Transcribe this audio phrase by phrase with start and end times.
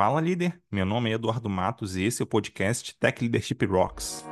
[0.00, 0.58] Fala, líder.
[0.72, 4.24] Meu nome é Eduardo Matos e esse é o podcast Tech Leadership Rocks.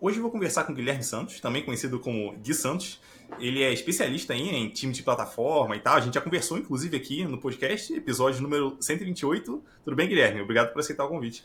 [0.00, 3.00] Hoje eu vou conversar com o Guilherme Santos, também conhecido como Gui Santos.
[3.40, 5.96] Ele é especialista em time de plataforma e tal.
[5.96, 9.60] A gente já conversou, inclusive, aqui no podcast, episódio número 128.
[9.84, 10.40] Tudo bem, Guilherme?
[10.40, 11.44] Obrigado por aceitar o convite.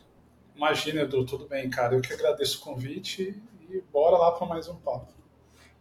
[0.55, 1.95] Imagina, Edu, tudo bem, cara.
[1.95, 5.11] Eu que agradeço o convite e bora lá para mais um papo.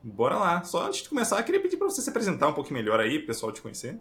[0.03, 0.65] Bora lá.
[0.65, 3.19] Só antes de começar, eu queria pedir para você se apresentar um pouquinho melhor aí,
[3.19, 4.01] pessoal te conhecer.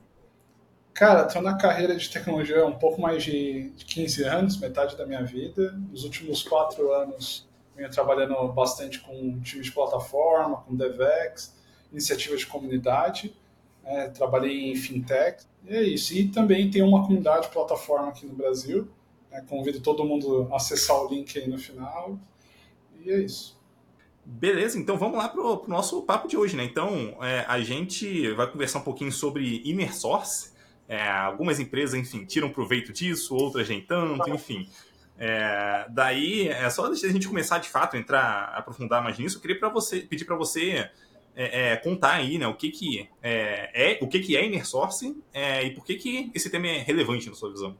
[0.93, 5.05] Cara, estou na carreira de tecnologia há um pouco mais de 15 anos, metade da
[5.05, 5.71] minha vida.
[5.89, 11.55] Nos últimos quatro anos, venho trabalhando bastante com time de plataforma, com DevEx,
[11.91, 13.35] iniciativas de comunidade.
[13.83, 16.13] É, trabalhei em fintech, e é isso.
[16.13, 18.87] E também tem uma comunidade de plataforma aqui no Brasil.
[19.31, 22.19] É, convido todo mundo a acessar o link aí no final.
[23.03, 23.59] E é isso.
[24.23, 26.63] Beleza, então vamos lá para o nosso papo de hoje, né?
[26.63, 30.51] Então, é, a gente vai conversar um pouquinho sobre Immersource,
[30.91, 34.69] é, algumas empresas, enfim, tiram proveito disso, outras nem tanto, enfim.
[35.17, 39.41] É, daí, é só antes da gente começar de fato, entrar, aprofundar mais nisso, eu
[39.41, 40.89] queria pra você, pedir para você
[41.33, 44.67] é, é, contar aí, né, o que que é, é o que que é inner
[44.67, 47.77] source é, e por que que esse tema é relevante na sua visão.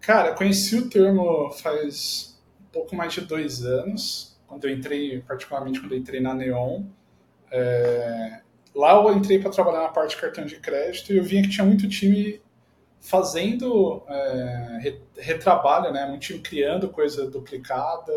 [0.00, 5.78] Cara, conheci o termo faz um pouco mais de dois anos, quando eu entrei, particularmente
[5.78, 6.82] quando eu entrei na Neon.
[7.48, 8.40] É,
[8.78, 11.48] Lá eu entrei para trabalhar na parte de cartão de crédito e eu via que
[11.48, 12.40] tinha muito time
[13.00, 16.06] fazendo é, retrabalho, né?
[16.06, 18.12] Muito time criando coisa duplicada.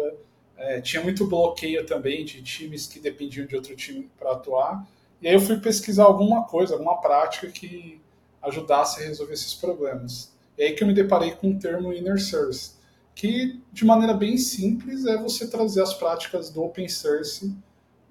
[0.56, 4.88] É, tinha muito bloqueio também de times que dependiam de outro time para atuar.
[5.20, 8.00] E aí eu fui pesquisar alguma coisa, alguma prática que
[8.40, 10.32] ajudasse a resolver esses problemas.
[10.56, 12.74] E aí que eu me deparei com o termo Inner Source,
[13.16, 17.52] que de maneira bem simples é você trazer as práticas do Open Source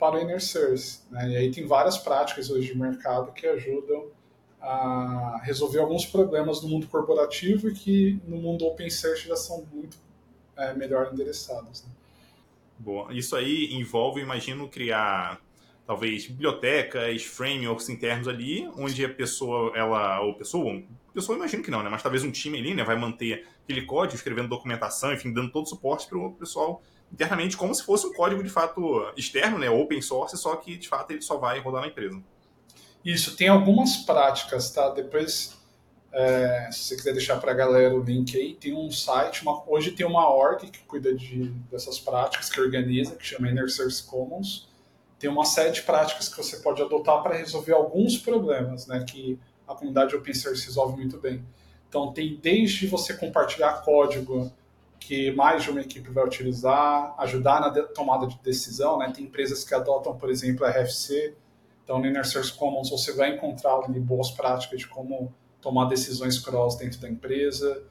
[0.00, 1.00] para o inner source.
[1.10, 1.30] Né?
[1.30, 4.06] E aí tem várias práticas hoje de mercado que ajudam
[4.60, 9.64] a resolver alguns problemas no mundo corporativo e que no mundo open source já são
[9.72, 9.98] muito
[10.56, 11.84] é, melhor endereçados.
[11.84, 11.90] Né?
[13.10, 15.38] Isso aí envolve, imagino, criar
[15.86, 20.80] talvez bibliotecas, frameworks internos ali, onde a pessoa, ela, ou pessoa,
[21.12, 21.90] pessoa imagino que não, né?
[21.90, 25.64] Mas talvez um time ali, né, vai manter aquele código, escrevendo documentação, enfim, dando todo
[25.64, 26.80] o suporte para o pessoal
[27.12, 30.88] internamente como se fosse um código de fato externo, né, open source, só que de
[30.88, 32.20] fato ele só vai rodar na empresa.
[33.04, 34.90] Isso, tem algumas práticas, tá?
[34.90, 35.56] Depois,
[36.12, 39.62] é, se você quiser deixar para a galera o link aí, tem um site, uma,
[39.66, 44.02] hoje tem uma org que cuida de, dessas práticas, que organiza, que chama Inner Source
[44.02, 44.68] Commons.
[45.18, 49.38] Tem uma série de práticas que você pode adotar para resolver alguns problemas, né, que
[49.66, 51.44] a comunidade open source resolve muito bem.
[51.88, 54.52] Então, tem desde você compartilhar código
[55.00, 58.98] que mais de uma equipe vai utilizar, ajudar na tomada de decisão.
[58.98, 59.10] Né?
[59.12, 61.34] Tem empresas que adotam, por exemplo, a RFC.
[61.82, 66.38] Então, no Inner Source Commons, você vai encontrar ali boas práticas de como tomar decisões
[66.38, 67.82] cross dentro da empresa.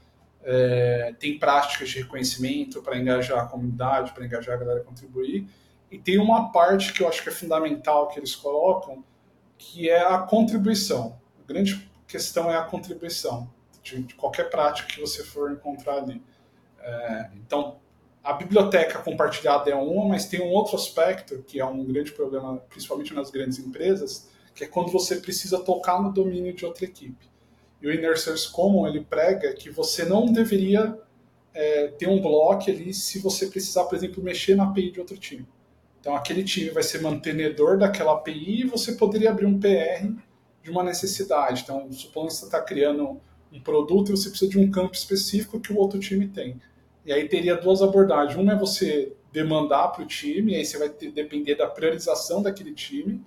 [0.44, 5.48] É, tem práticas de reconhecimento para engajar a comunidade, para engajar a galera a contribuir.
[5.92, 9.04] E tem uma parte que eu acho que é fundamental que eles colocam,
[9.58, 11.20] que é a contribuição.
[11.44, 13.50] A grande questão é a contribuição
[13.84, 16.22] de, de qualquer prática que você for encontrar ali.
[16.82, 17.80] É, então,
[18.24, 22.58] a biblioteca compartilhada é uma, mas tem um outro aspecto que é um grande problema,
[22.70, 27.30] principalmente nas grandes empresas, que é quando você precisa tocar no domínio de outra equipe.
[27.82, 31.00] E o Inner Source Common ele prega que você não deveria
[31.54, 35.18] é, ter um bloco ali se você precisar, por exemplo, mexer na API de outro
[35.18, 35.48] time.
[36.00, 40.08] Então, aquele time vai ser mantenedor daquela API e você poderia abrir um PR
[40.64, 41.64] de uma necessidade.
[41.64, 43.20] Então, supondo que você está criando
[43.52, 46.60] um produto e você precisa de um campo específico que o outro time tem.
[47.06, 48.38] E aí teria duas abordagens.
[48.38, 52.74] Uma é você demandar para o time, aí você vai ter, depender da priorização daquele
[52.74, 53.22] time,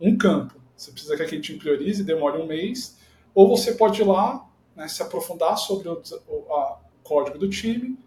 [0.00, 0.54] um campo.
[0.76, 2.96] Você precisa que aquele time priorize, demore um mês.
[3.34, 7.98] Ou você pode ir lá, né, se aprofundar sobre o, o código do time,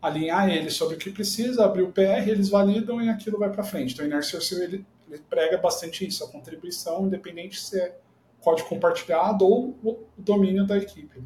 [0.00, 3.62] alinhar ele sobre o que precisa, abrir o PR, eles validam e aquilo vai para
[3.62, 3.94] frente.
[3.94, 7.96] Então, o Source ele, ele, prega bastante isso, a contribuição, independente se é
[8.42, 11.22] código compartilhado ou o domínio da equipe.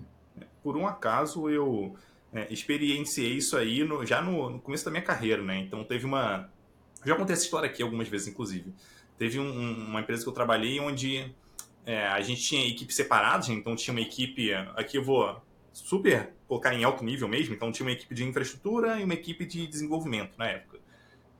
[0.62, 1.96] Por um acaso eu
[2.32, 5.58] é, experienciei isso aí no, já no, no, começo da minha carreira, né?
[5.58, 6.50] Então teve uma.
[7.04, 8.74] Já contei essa história aqui algumas vezes, inclusive.
[9.18, 11.34] Teve um, uma empresa que eu trabalhei onde
[11.86, 13.54] é, a gente tinha equipes separadas, né?
[13.54, 14.52] então tinha uma equipe.
[14.74, 15.40] Aqui eu vou
[15.72, 19.44] super colocar em alto nível mesmo, então tinha uma equipe de infraestrutura e uma equipe
[19.46, 20.78] de desenvolvimento na época.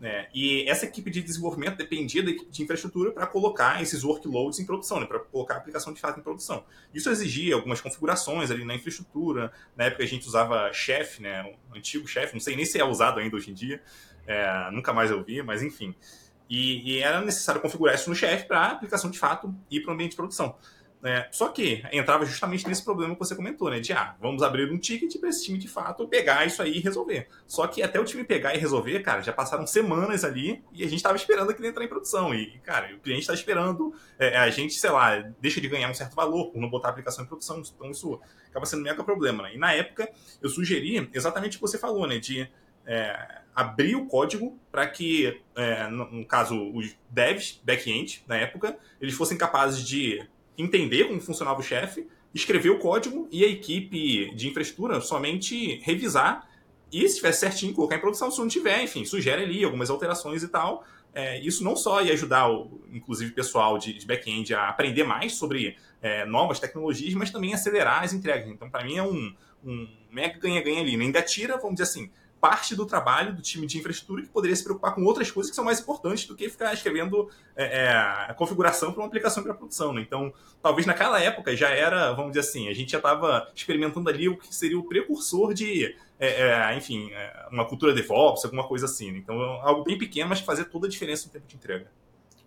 [0.03, 4.59] É, e essa equipe de desenvolvimento dependia da equipe de infraestrutura para colocar esses workloads
[4.59, 6.65] em produção, né, para colocar a aplicação de fato em produção.
[6.93, 9.51] Isso exigia algumas configurações ali na infraestrutura.
[9.75, 12.85] Na época a gente usava Chef, né, o antigo Chef, não sei nem se é
[12.85, 13.81] usado ainda hoje em dia,
[14.27, 15.95] é, nunca mais eu vi, mas enfim.
[16.49, 19.93] E, e era necessário configurar isso no Chef para a aplicação de fato ir para
[19.93, 20.57] o ambiente de produção.
[21.07, 23.79] É, só que entrava justamente nesse problema que você comentou, né?
[23.79, 26.81] De ah, vamos abrir um ticket para esse time de fato pegar isso aí e
[26.81, 27.29] resolver.
[27.47, 30.87] Só que até o time pegar e resolver, cara, já passaram semanas ali e a
[30.87, 32.35] gente estava esperando aquilo entrar em produção.
[32.35, 35.95] E, cara, o cliente está esperando, é, a gente, sei lá, deixa de ganhar um
[35.95, 37.63] certo valor por não botar a aplicação em produção.
[37.77, 38.21] Então isso
[38.51, 39.55] acaba sendo um mega problema, né?
[39.55, 40.11] E na época
[40.43, 42.19] eu sugeri exatamente o que você falou, né?
[42.19, 42.51] De
[42.85, 48.77] é, abrir o código para que, é, no, no caso, os devs back-end, na época,
[49.01, 50.27] eles fossem capazes de
[50.57, 56.49] entender como funcionava o chefe, escrever o código e a equipe de infraestrutura somente revisar
[56.93, 58.31] e, se estiver certinho, colocar em produção.
[58.31, 60.85] Se não tiver, enfim, sugere ali algumas alterações e tal.
[61.15, 65.03] É, isso não só ia ajudar, o, inclusive, o pessoal de, de back-end a aprender
[65.03, 68.49] mais sobre é, novas tecnologias, mas também acelerar as entregas.
[68.49, 70.97] Então, para mim, é um, um mega ganha-ganha ali.
[70.97, 71.05] Né?
[71.07, 72.11] Ainda tira, vamos dizer assim,
[72.49, 75.57] parte do trabalho do time de infraestrutura que poderia se preocupar com outras coisas que
[75.57, 79.53] são mais importantes do que ficar escrevendo é, é, a configuração para uma aplicação para
[79.53, 79.93] produção.
[79.93, 80.01] Né?
[80.03, 80.33] Então,
[80.63, 84.37] talvez naquela época já era, vamos dizer assim, a gente já estava experimentando ali o
[84.37, 89.11] que seria o precursor de, é, é enfim, é, uma cultura DevOps, alguma coisa assim.
[89.11, 89.19] Né?
[89.19, 91.91] Então, algo bem pequeno, mas que fazia toda a diferença no tempo de entrega.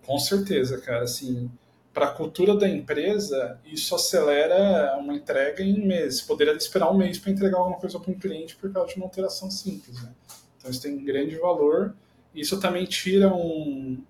[0.06, 1.04] Com certeza, cara.
[1.04, 1.52] Assim,
[1.94, 6.22] para a cultura da empresa, isso acelera uma entrega em meses.
[6.22, 9.06] Poderia esperar um mês para entregar alguma coisa para um cliente por causa de uma
[9.06, 10.02] alteração simples.
[10.02, 10.12] Né?
[10.58, 11.96] Então, isso tem grande valor.
[12.34, 14.04] Isso também tira um,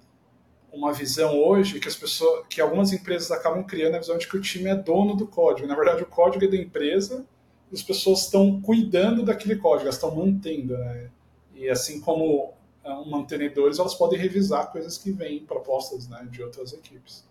[0.71, 4.37] uma visão hoje que as pessoas, que algumas empresas acabam criando a visão de que
[4.37, 5.67] o time é dono do código.
[5.67, 7.25] Na verdade, o código é da empresa
[7.71, 10.77] e as pessoas estão cuidando daquele código, elas estão mantendo.
[10.77, 11.09] Né?
[11.55, 12.53] E assim como
[12.83, 17.23] é, mantenedores, elas podem revisar coisas que vêm propostas né, de outras equipes.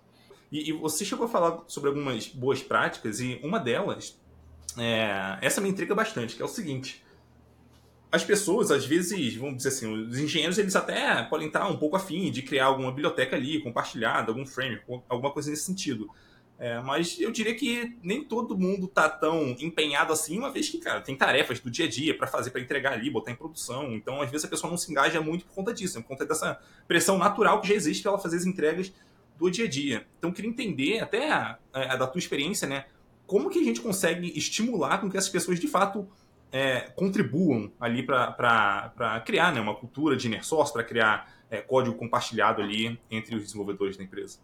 [0.50, 4.18] E, e, você chegou a falar sobre algumas boas práticas, e uma delas,
[4.76, 7.04] é, essa me intriga bastante, que é o seguinte.
[8.10, 11.96] As pessoas, às vezes, vamos dizer assim, os engenheiros, eles até podem estar um pouco
[11.96, 16.08] afim de criar alguma biblioteca ali, compartilhada, algum frame, alguma coisa nesse sentido.
[16.60, 20.78] É, mas eu diria que nem todo mundo está tão empenhado assim, uma vez que,
[20.78, 23.92] cara, tem tarefas do dia a dia para fazer, para entregar ali, botar em produção.
[23.92, 26.58] Então, às vezes, a pessoa não se engaja muito por conta disso, por conta dessa
[26.88, 28.92] pressão natural que já existe para ela fazer as entregas
[29.38, 30.06] do dia a dia.
[30.18, 32.86] Então, queria entender, até a, a, da tua experiência, né?
[33.26, 36.08] Como que a gente consegue estimular com que essas pessoas, de fato,
[36.50, 41.96] é, contribuam ali para criar né, uma cultura de inner source, para criar é, código
[41.96, 44.38] compartilhado ali entre os desenvolvedores da empresa?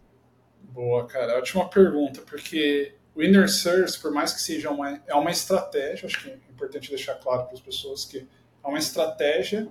[0.61, 1.37] Boa, cara.
[1.37, 6.23] Ótima pergunta, porque o inner source, por mais que seja uma, é uma estratégia, acho
[6.23, 8.27] que é importante deixar claro para as pessoas que
[8.63, 9.67] é uma estratégia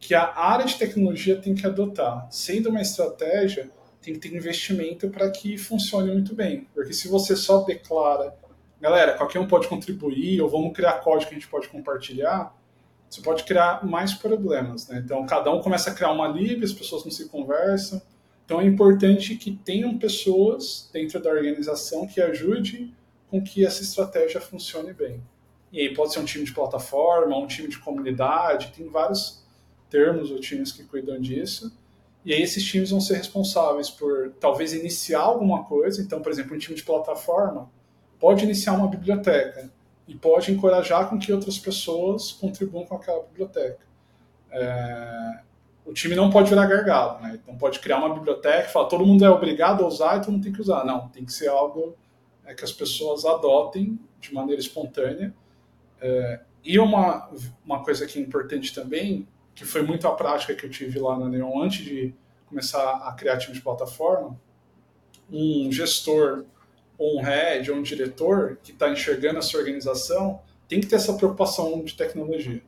[0.00, 2.28] que a área de tecnologia tem que adotar.
[2.30, 3.70] Sendo uma estratégia,
[4.08, 6.66] tem que ter investimento para que funcione muito bem.
[6.74, 8.34] Porque se você só declara,
[8.80, 12.54] galera, qualquer um pode contribuir, ou vamos criar código que a gente pode compartilhar,
[13.08, 14.88] você pode criar mais problemas.
[14.88, 15.02] Né?
[15.04, 18.00] Então, cada um começa a criar uma lib, as pessoas não se conversam.
[18.44, 22.94] Então, é importante que tenham pessoas dentro da organização que ajudem
[23.30, 25.22] com que essa estratégia funcione bem.
[25.70, 29.42] E aí pode ser um time de plataforma, um time de comunidade, tem vários
[29.90, 31.76] termos ou times que cuidam disso.
[32.28, 36.02] E aí esses times vão ser responsáveis por talvez iniciar alguma coisa.
[36.02, 37.70] Então, por exemplo, um time de plataforma
[38.20, 39.70] pode iniciar uma biblioteca
[40.06, 43.78] e pode encorajar com que outras pessoas contribuam com aquela biblioteca.
[44.50, 45.40] É...
[45.86, 47.40] O time não pode virar gargalo, né?
[47.42, 50.32] Então pode criar uma biblioteca e falar todo mundo é obrigado a usar e todo
[50.32, 50.84] mundo tem que usar.
[50.84, 51.96] Não, tem que ser algo
[52.44, 55.32] é, que as pessoas adotem de maneira espontânea.
[55.98, 56.40] É...
[56.62, 57.30] E uma,
[57.64, 59.26] uma coisa que é importante também
[59.58, 62.14] que foi muito a prática que eu tive lá na Neon antes de
[62.46, 64.38] começar a criar time de plataforma,
[65.28, 66.44] um gestor,
[66.96, 70.94] ou um head, ou um diretor que está enxergando a sua organização tem que ter
[70.94, 72.62] essa preocupação de tecnologia.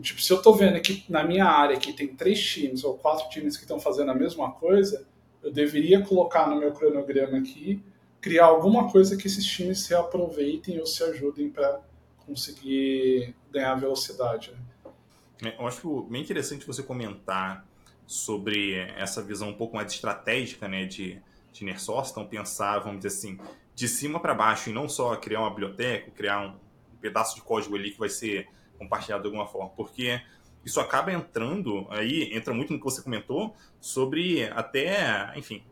[0.00, 3.28] Tipo, se eu estou vendo que na minha área que tem três times ou quatro
[3.28, 5.06] times que estão fazendo a mesma coisa,
[5.42, 7.82] eu deveria colocar no meu cronograma aqui,
[8.18, 11.80] criar alguma coisa que esses times se aproveitem ou se ajudem para
[12.24, 14.52] conseguir ganhar velocidade.
[14.52, 14.58] Né?
[15.42, 17.66] É, eu acho bem interessante você comentar
[18.06, 21.20] sobre essa visão um pouco mais estratégica né, de,
[21.52, 23.38] de Nersource, então pensar, vamos dizer assim,
[23.74, 26.56] de cima para baixo e não só criar uma biblioteca, criar um
[27.00, 28.48] pedaço de código ali que vai ser
[28.78, 30.20] compartilhado de alguma forma, porque
[30.64, 35.62] isso acaba entrando, aí entra muito no que você comentou, sobre até, enfim,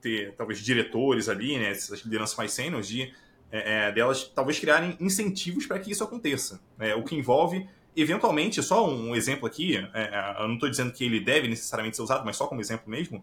[0.00, 3.12] ter talvez diretores ali, né, essas lideranças mais sêniores, de
[3.50, 6.60] é, é, delas talvez criarem incentivos para que isso aconteça.
[6.78, 7.66] É, o que envolve,
[7.96, 11.96] eventualmente, só um exemplo aqui, é, é, eu não estou dizendo que ele deve necessariamente
[11.96, 13.22] ser usado, mas só como exemplo mesmo,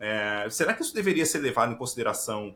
[0.00, 2.54] é, será que isso deveria ser levado em consideração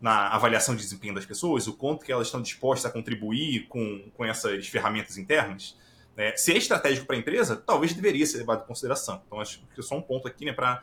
[0.00, 4.10] na avaliação de desempenho das pessoas, o quanto que elas estão dispostas a contribuir com,
[4.14, 5.78] com essas ferramentas internas?
[6.16, 9.22] É, se é estratégico para a empresa, talvez deveria ser levado em consideração.
[9.26, 10.82] Então, acho que é só um ponto aqui né, para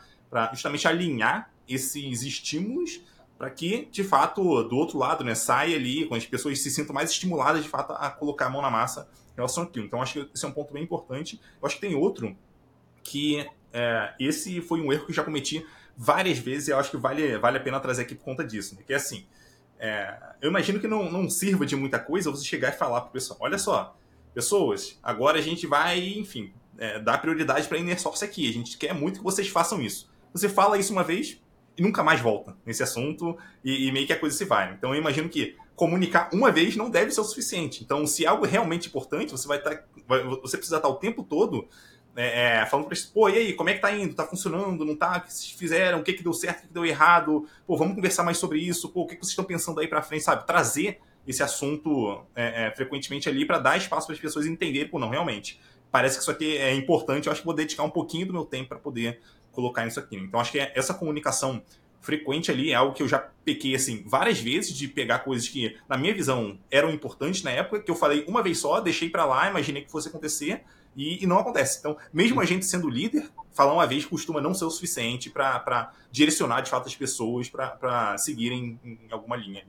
[0.53, 3.01] justamente alinhar esses estímulos
[3.37, 6.93] para que, de fato, do outro lado, né, saia ali, com as pessoas se sintam
[6.93, 9.07] mais estimuladas, de fato, a colocar a mão na massa
[9.39, 9.85] relação àquilo.
[9.85, 11.39] Então, acho que esse é um ponto bem importante.
[11.61, 12.35] Eu acho que tem outro
[13.03, 15.65] que é, esse foi um erro que eu já cometi
[15.95, 18.75] várias vezes e eu acho que vale, vale a pena trazer aqui por conta disso.
[18.75, 18.81] Né?
[18.85, 19.25] Que é assim,
[19.79, 23.09] é, eu imagino que não, não sirva de muita coisa você chegar e falar para
[23.09, 23.95] o pessoal, olha só,
[24.33, 28.49] pessoas, agora a gente vai, enfim, é, dar prioridade para a Inner Source aqui.
[28.49, 30.09] A gente quer muito que vocês façam isso.
[30.33, 31.41] Você fala isso uma vez
[31.77, 34.73] e nunca mais volta nesse assunto e, e meio que a coisa se vai.
[34.73, 37.85] Então eu imagino que comunicar uma vez não deve ser o suficiente.
[37.85, 39.85] Então, se algo é realmente importante, você vai estar, tá,
[40.41, 41.69] você precisa estar o tempo todo
[42.17, 44.13] é, é, falando para eles, pô, e aí, como é que tá indo?
[44.13, 44.83] Tá funcionando?
[44.83, 45.19] Não tá?
[45.19, 45.99] O que vocês fizeram?
[45.99, 46.57] O que, que deu certo?
[46.57, 47.47] O que, que deu errado?
[47.65, 48.89] Pô, vamos conversar mais sobre isso?
[48.89, 50.45] Pô, o que, que vocês estão pensando aí para frente, sabe?
[50.45, 54.99] Trazer esse assunto é, é, frequentemente ali para dar espaço para as pessoas entenderem, pô,
[54.99, 58.27] não, realmente, parece que isso aqui é importante, eu acho que vou dedicar um pouquinho
[58.27, 59.21] do meu tempo para poder
[59.53, 60.17] colocar isso aqui.
[60.17, 61.63] Então, acho que essa comunicação
[62.01, 65.77] frequente ali é algo que eu já pequei, assim, várias vezes de pegar coisas que,
[65.87, 69.25] na minha visão, eram importantes na época, que eu falei uma vez só, deixei para
[69.25, 70.63] lá, imaginei que fosse acontecer,
[70.95, 71.79] e, e, não acontece.
[71.79, 75.93] Então, mesmo a gente sendo líder, falar uma vez costuma não ser o suficiente para
[76.11, 79.65] direcionar, de fato, as pessoas para seguirem em alguma linha.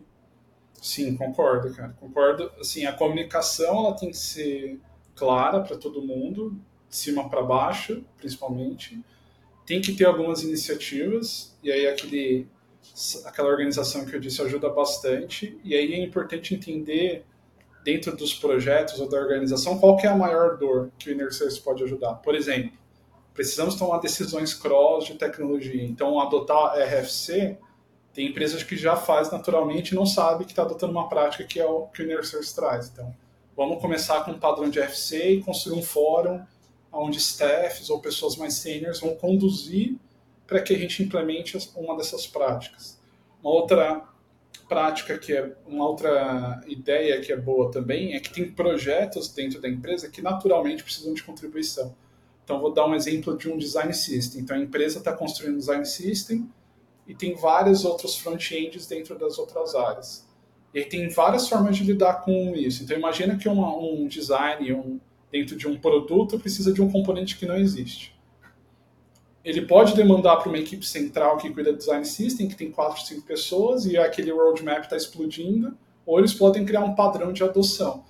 [0.80, 1.94] Sim, concordo, cara.
[2.00, 2.50] Concordo.
[2.58, 4.80] Assim, a comunicação ela tem que ser
[5.14, 6.58] clara para todo mundo,
[6.88, 8.98] de cima para baixo, principalmente.
[9.70, 12.48] Tem que ter algumas iniciativas, e aí aquele,
[13.24, 15.56] aquela organização que eu disse ajuda bastante.
[15.62, 17.24] E aí é importante entender,
[17.84, 21.60] dentro dos projetos ou da organização, qual é a maior dor que o Inner Service
[21.60, 22.14] pode ajudar.
[22.14, 22.72] Por exemplo,
[23.32, 25.84] precisamos tomar decisões cross de tecnologia.
[25.84, 27.56] Então, adotar RFC
[28.12, 31.60] tem empresas que já faz naturalmente e não sabe que está adotando uma prática que
[31.60, 32.22] é o que o Inner
[32.56, 32.88] traz.
[32.88, 33.14] Então,
[33.56, 36.44] vamos começar com um padrão de FC e construir um fórum
[36.92, 39.96] onde staffs ou pessoas mais seniors vão conduzir
[40.46, 42.98] para que a gente implemente uma dessas práticas.
[43.42, 44.04] Uma outra
[44.68, 49.60] prática que é uma outra ideia que é boa também é que tem projetos dentro
[49.60, 51.94] da empresa que naturalmente precisam de contribuição.
[52.44, 54.40] Então vou dar um exemplo de um design system.
[54.42, 56.48] Então a empresa está construindo um design system
[57.06, 60.28] e tem vários outros front-ends dentro das outras áreas.
[60.72, 62.84] E tem várias formas de lidar com isso.
[62.84, 67.36] Então, imagina que uma, um design um, dentro de um produto precisa de um componente
[67.36, 68.18] que não existe.
[69.44, 73.02] Ele pode demandar para uma equipe central que cuida do design system, que tem quatro,
[73.02, 78.04] cinco pessoas, e aquele roadmap está explodindo, ou eles podem criar um padrão de adoção.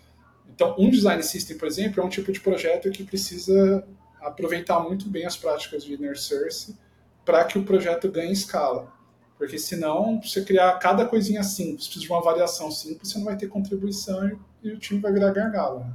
[0.49, 3.87] Então, um design system, por exemplo, é um tipo de projeto que precisa
[4.21, 6.77] aproveitar muito bem as práticas de inner source
[7.25, 8.93] para que o projeto ganhe escala.
[9.39, 13.37] Porque senão, você criar cada coisinha simples, precisa de uma variação simples, você não vai
[13.37, 15.81] ter contribuição e, o time vai virar gargalo.
[15.81, 15.93] Né?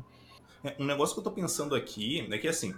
[0.65, 2.73] É, um negócio que eu estou pensando aqui é que, assim,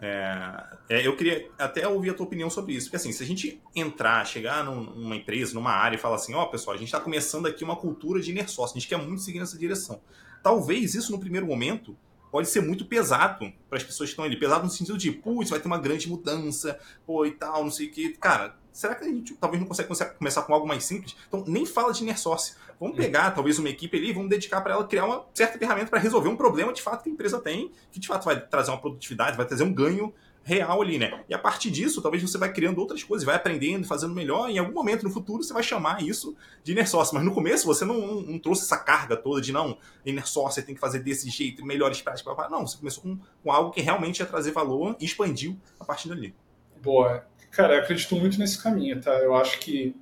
[0.00, 2.86] é, é, eu queria até ouvir a tua opinião sobre isso.
[2.86, 6.34] Porque, assim, se a gente entrar, chegar num, numa empresa, numa área e falar assim,
[6.34, 8.98] ó, oh, pessoal, a gente está começando aqui uma cultura de inner a gente quer
[8.98, 10.00] muito seguir nessa direção.
[10.42, 11.96] Talvez isso, no primeiro momento,
[12.30, 14.38] pode ser muito pesado para as pessoas que estão ali.
[14.38, 17.88] Pesado no sentido de, putz, vai ter uma grande mudança, pô, e tal, não sei
[17.88, 18.10] o que.
[18.10, 21.16] Cara, será que a gente talvez não consegue começar com algo mais simples?
[21.26, 22.54] Então, nem fala de inner source.
[22.78, 25.88] Vamos pegar, talvez, uma equipe ali e vamos dedicar para ela criar uma certa ferramenta
[25.88, 28.70] para resolver um problema de fato que a empresa tem, que de fato vai trazer
[28.70, 30.12] uma produtividade, vai trazer um ganho
[30.46, 31.24] real ali, né?
[31.28, 34.48] E a partir disso, talvez você vai criando outras coisas, vai aprendendo, fazendo melhor.
[34.48, 37.12] Em algum momento no futuro você vai chamar isso de inner source.
[37.12, 40.54] Mas no começo você não, não, não trouxe essa carga toda de não, inner source
[40.54, 42.32] você tem que fazer desse jeito, melhores práticas.
[42.48, 46.08] Não, você começou com, com algo que realmente ia trazer valor e expandiu a partir
[46.08, 46.32] dali.
[46.80, 47.26] Boa.
[47.56, 49.12] Cara, eu acredito muito nesse caminho, tá?
[49.12, 49.96] Eu acho que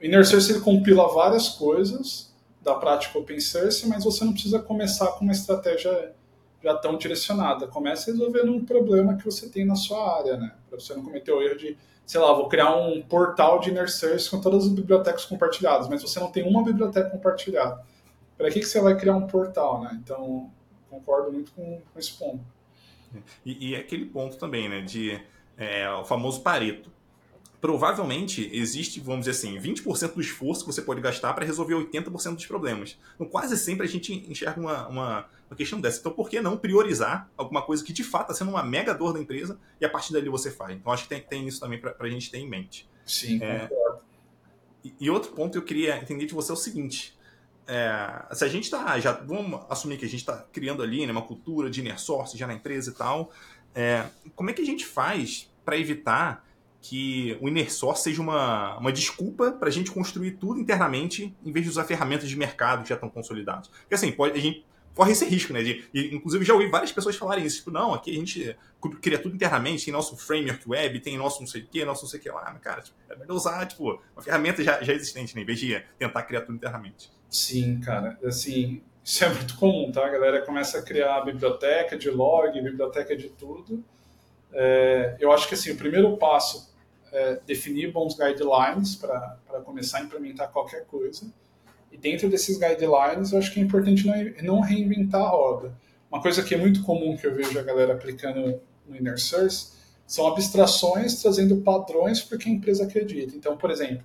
[0.00, 4.58] o inner source ele compila várias coisas da prática open source, mas você não precisa
[4.60, 6.14] começar com uma estratégia
[6.64, 7.66] já tão direcionada.
[7.66, 10.54] Comece resolvendo um problema que você tem na sua área, né?
[10.70, 11.76] Para você não cometer o erro de,
[12.06, 16.00] sei lá, vou criar um portal de inner source com todas as bibliotecas compartilhadas, mas
[16.00, 17.84] você não tem uma biblioteca compartilhada.
[18.38, 20.00] Para que, que você vai criar um portal, né?
[20.02, 20.50] Então,
[20.88, 22.40] concordo muito com, com esse ponto.
[23.44, 25.20] E, e aquele ponto também, né, de
[25.56, 26.90] é, o famoso Pareto.
[27.60, 32.34] provavelmente existe, vamos dizer assim, 20% do esforço que você pode gastar para resolver 80%
[32.34, 32.98] dos problemas.
[33.14, 35.98] Então, quase sempre a gente enxerga uma, uma, uma, questão dessa.
[36.00, 39.12] Então, por que não priorizar alguma coisa que de fato está sendo uma mega dor
[39.12, 40.76] da empresa e a partir dali você faz?
[40.76, 42.88] Então, acho que tem, tem isso também para a gente ter em mente.
[43.04, 43.68] Sim, é,
[44.84, 47.16] e, e, outro ponto que eu queria entender de você é o seguinte.
[47.66, 51.10] É, se a gente está, já vamos assumir que a gente está criando ali né,
[51.10, 53.32] uma cultura de inner source já na empresa e tal,
[53.76, 56.44] é, como é que a gente faz para evitar
[56.80, 61.52] que o inner source seja uma, uma desculpa para a gente construir tudo internamente em
[61.52, 63.68] vez de usar ferramentas de mercado que já estão consolidadas.
[63.68, 64.64] Porque assim, pode, a gente
[64.94, 65.62] corre esse risco, né?
[65.62, 68.56] De, e, inclusive já ouvi várias pessoas falarem isso, tipo, não, aqui a gente
[69.02, 72.08] cria tudo internamente, tem nosso framework web, tem nosso não sei o que, nosso não
[72.08, 74.94] sei o que lá, mas cara, tipo, é melhor usar, tipo, uma ferramenta já, já
[74.94, 75.42] existente, né?
[75.42, 77.10] Em vez de tentar criar tudo internamente.
[77.28, 80.04] Sim, cara, assim, isso é muito comum, tá?
[80.04, 83.84] A galera começa a criar biblioteca de log, biblioteca de tudo,
[84.52, 86.74] é, eu acho que assim, o primeiro passo
[87.12, 91.32] é definir bons guidelines para começar a implementar qualquer coisa.
[91.92, 95.72] E dentro desses guidelines, eu acho que é importante não, não reinventar a roda.
[96.10, 99.76] Uma coisa que é muito comum que eu vejo a galera aplicando no Inner Source
[100.04, 103.36] são abstrações trazendo padrões porque a empresa acredita.
[103.36, 104.04] Então, por exemplo,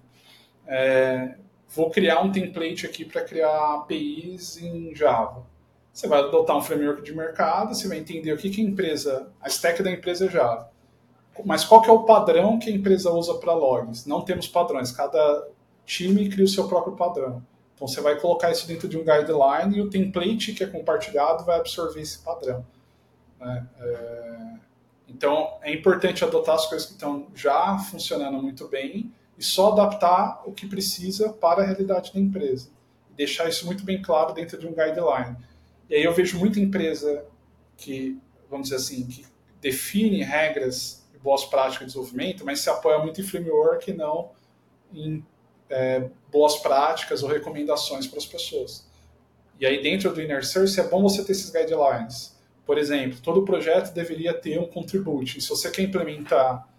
[0.68, 1.36] é,
[1.74, 5.46] vou criar um template aqui para criar APIs em Java.
[5.94, 9.32] Você vai adotar um framework de mercado, você vai entender o que, que a empresa,
[9.42, 10.70] a stack da empresa é Java.
[11.46, 14.06] Mas qual que é o padrão que a empresa usa para logs?
[14.06, 15.48] Não temos padrões, cada
[15.86, 17.44] time cria o seu próprio padrão.
[17.74, 21.44] Então você vai colocar isso dentro de um guideline e o template que é compartilhado
[21.44, 22.66] vai absorver esse padrão.
[23.40, 23.68] Né?
[23.80, 24.52] É...
[25.08, 29.12] Então é importante adotar as coisas que estão já funcionando muito bem
[29.42, 32.70] e só adaptar o que precisa para a realidade da empresa.
[33.16, 35.36] Deixar isso muito bem claro dentro de um guideline.
[35.90, 37.26] E aí eu vejo muita empresa
[37.76, 39.26] que, vamos dizer assim, que
[39.60, 44.30] define regras e boas práticas de desenvolvimento, mas se apoia muito em framework e não
[44.94, 45.26] em
[45.72, 48.88] é, boas práticas ou recomendações para as pessoas.
[49.60, 52.40] E aí dentro do Inner Source é bom você ter esses guidelines.
[52.64, 55.42] Por exemplo, todo projeto deveria ter um contribute.
[55.42, 56.70] Se você quer implementar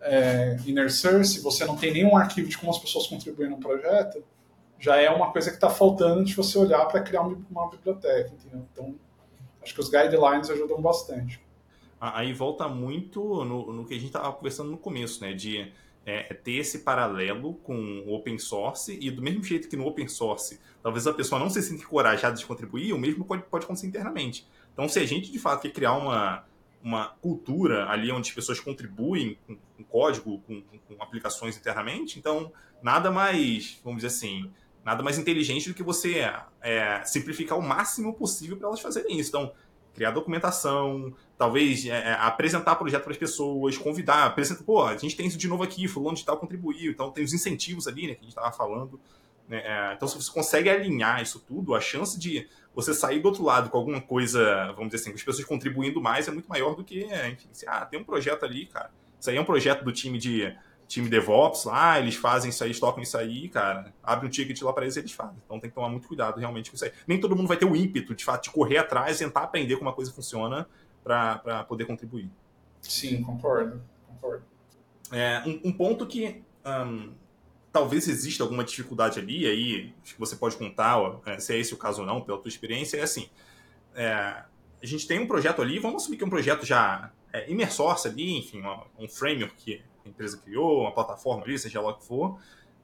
[0.00, 4.22] é, Inner Source, você não tem nenhum arquivo de como as pessoas contribuem no projeto,
[4.78, 8.64] já é uma coisa que está faltando de você olhar para criar uma, biblioteca, entendeu?
[8.72, 8.94] Então,
[9.62, 11.40] acho que os guidelines ajudam bastante.
[12.00, 15.32] Aí volta muito no, no que a gente estava conversando no começo, né?
[15.32, 15.72] De
[16.06, 17.74] é, ter esse paralelo com
[18.06, 21.50] o open source e do mesmo jeito que no open source, talvez a pessoa não
[21.50, 24.46] se sinta encorajada de contribuir, o mesmo pode, pode acontecer internamente.
[24.72, 26.44] Então, se a gente de fato quer criar uma,
[26.82, 32.52] uma cultura ali onde as pessoas contribuem com, com código, com, com aplicações internamente, então
[32.82, 34.50] nada mais, vamos dizer assim,
[34.84, 36.24] nada mais inteligente do que você
[36.62, 39.28] é, simplificar o máximo possível para elas fazerem isso.
[39.28, 39.52] Então,
[39.92, 45.16] criar documentação, talvez é, é apresentar projeto para as pessoas, convidar, apresentar, pô, a gente
[45.16, 48.14] tem isso de novo aqui, fulano de tal contribuiu, então tem os incentivos ali, né,
[48.14, 49.00] que a gente estava falando.
[49.48, 53.26] Né, é, então, se você consegue alinhar isso tudo, a chance de você sair do
[53.26, 56.48] outro lado com alguma coisa, vamos dizer assim, com as pessoas contribuindo mais é muito
[56.48, 58.90] maior do que, enfim, se, ah, tem um projeto ali, cara.
[59.18, 62.74] Isso aí é um projeto do time de time DevOps lá, eles fazem isso aí,
[62.74, 65.36] tocam isso aí, cara, abre um ticket lá para eles e eles fazem.
[65.44, 66.92] Então tem que tomar muito cuidado realmente com isso aí.
[67.06, 69.90] Nem todo mundo vai ter o ímpeto, de fato, de correr atrás, tentar aprender como
[69.90, 70.66] a coisa funciona
[71.04, 72.30] para poder contribuir.
[72.80, 74.44] Sim, concordo, concordo.
[75.12, 77.12] É, um, um ponto que um,
[77.72, 81.76] talvez exista alguma dificuldade ali, aí você pode contar ó, é, se é esse o
[81.76, 83.28] caso ou não, pela tua experiência, é assim,
[83.94, 84.44] é,
[84.82, 88.08] a gente tem um projeto ali, vamos assumir que é um projeto já é, imersource
[88.08, 88.62] ali, enfim,
[88.98, 92.38] um framework que a empresa criou, uma plataforma ali, seja lá o que for,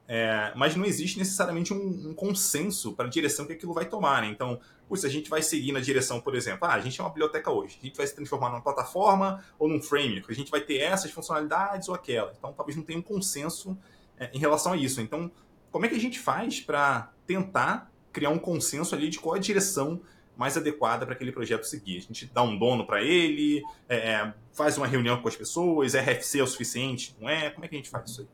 [0.07, 4.21] é, mas não existe necessariamente um, um consenso para a direção que aquilo vai tomar.
[4.21, 4.27] Né?
[4.27, 4.59] Então,
[4.93, 7.49] se a gente vai seguir na direção, por exemplo, ah, a gente é uma biblioteca
[7.49, 10.77] hoje, a gente vai se transformar numa plataforma ou num framework, a gente vai ter
[10.77, 12.37] essas funcionalidades ou aquelas.
[12.37, 13.75] Então, talvez não tenha um consenso
[14.19, 15.01] é, em relação a isso.
[15.01, 15.31] Então,
[15.71, 19.39] como é que a gente faz para tentar criar um consenso ali de qual é
[19.39, 20.01] a direção
[20.37, 21.97] mais adequada para aquele projeto seguir.
[21.97, 25.93] A gente dá um dono para ele, é, é, faz uma reunião com as pessoas,
[25.93, 27.15] RFC é o suficiente?
[27.19, 27.49] Não é?
[27.49, 28.27] Como é que a gente faz isso aí?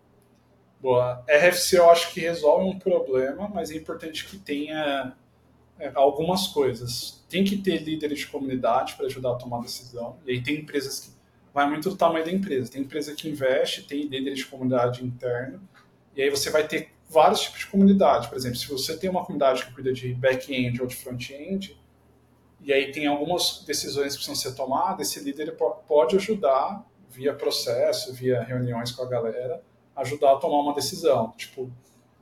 [0.81, 1.23] Boa.
[1.27, 5.15] RFC eu acho que resolve um problema, mas é importante que tenha
[5.79, 7.23] é, algumas coisas.
[7.29, 10.17] Tem que ter líderes de comunidade para ajudar a tomar decisão.
[10.25, 11.21] E aí tem empresas que.
[11.53, 12.71] Vai muito do tamanho da empresa.
[12.71, 15.61] Tem empresa que investe, tem líderes de comunidade interno.
[16.15, 18.27] E aí você vai ter vários tipos de comunidade.
[18.27, 21.79] Por exemplo, se você tem uma comunidade que cuida de back-end ou de front-end,
[22.61, 28.13] e aí tem algumas decisões que precisam ser tomadas, esse líder pode ajudar, via processo,
[28.13, 29.61] via reuniões com a galera,
[29.95, 31.33] ajudar a tomar uma decisão.
[31.35, 31.71] Tipo,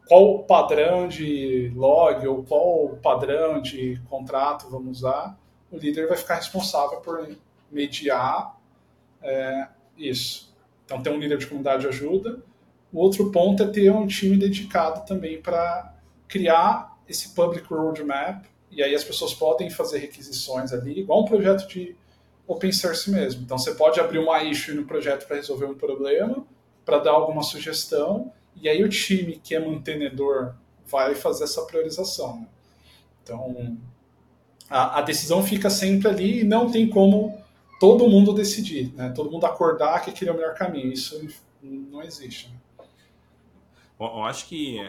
[0.08, 5.38] qual o padrão de log ou qual o padrão de contrato vamos usar,
[5.72, 7.30] o líder vai ficar responsável por
[7.70, 8.58] mediar
[9.22, 10.56] é, isso.
[10.86, 12.42] Então, ter um líder de comunidade ajuda.
[12.92, 15.94] O outro ponto é ter um time dedicado também para
[16.28, 21.68] criar esse public roadmap, e aí as pessoas podem fazer requisições ali, igual um projeto
[21.68, 21.96] de
[22.48, 23.44] open source mesmo.
[23.44, 26.46] Então você pode abrir uma issue no projeto para resolver um problema,
[26.86, 32.40] para dar alguma sugestão, e aí o time que é mantenedor vai fazer essa priorização.
[32.40, 32.48] Né?
[33.24, 33.78] Então
[34.70, 37.40] a, a, decisão fica sempre ali e não tem como
[37.80, 39.12] todo mundo decidir, né?
[39.16, 40.92] todo mundo acordar que aquele é o melhor caminho.
[40.92, 41.20] Isso
[41.62, 42.50] não existe.
[42.50, 42.59] Né?
[44.00, 44.80] Eu acho que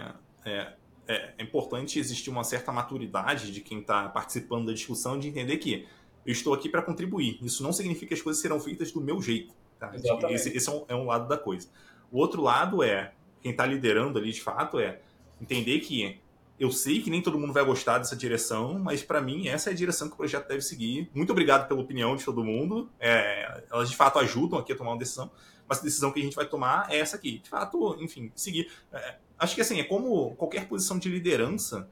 [0.45, 0.75] é,
[1.09, 5.57] é, é importante existir uma certa maturidade de quem está participando da discussão de entender
[5.57, 5.87] que
[6.25, 7.39] eu estou aqui para contribuir.
[7.43, 9.55] Isso não significa que as coisas serão feitas do meu jeito.
[9.79, 9.93] Tá?
[10.31, 11.69] Esse, esse é, um, é, um, lado da coisa.
[12.13, 15.01] O outro lado é, quem está liderando ali de fato, é
[15.41, 16.21] entender que
[16.59, 19.73] eu sei que nem todo mundo vai gostar dessa direção, mas para mim essa é
[19.73, 21.11] a direção que o projeto deve seguir.
[21.15, 22.91] Muito obrigado pela opinião de todo mundo.
[23.01, 25.31] É, elas de fato ajudam aqui a tomar uma decisão,
[25.71, 27.39] mas a decisão que a gente vai tomar é essa aqui.
[27.39, 28.69] De fato, enfim, seguir.
[28.93, 31.89] É, acho que assim, é como qualquer posição de liderança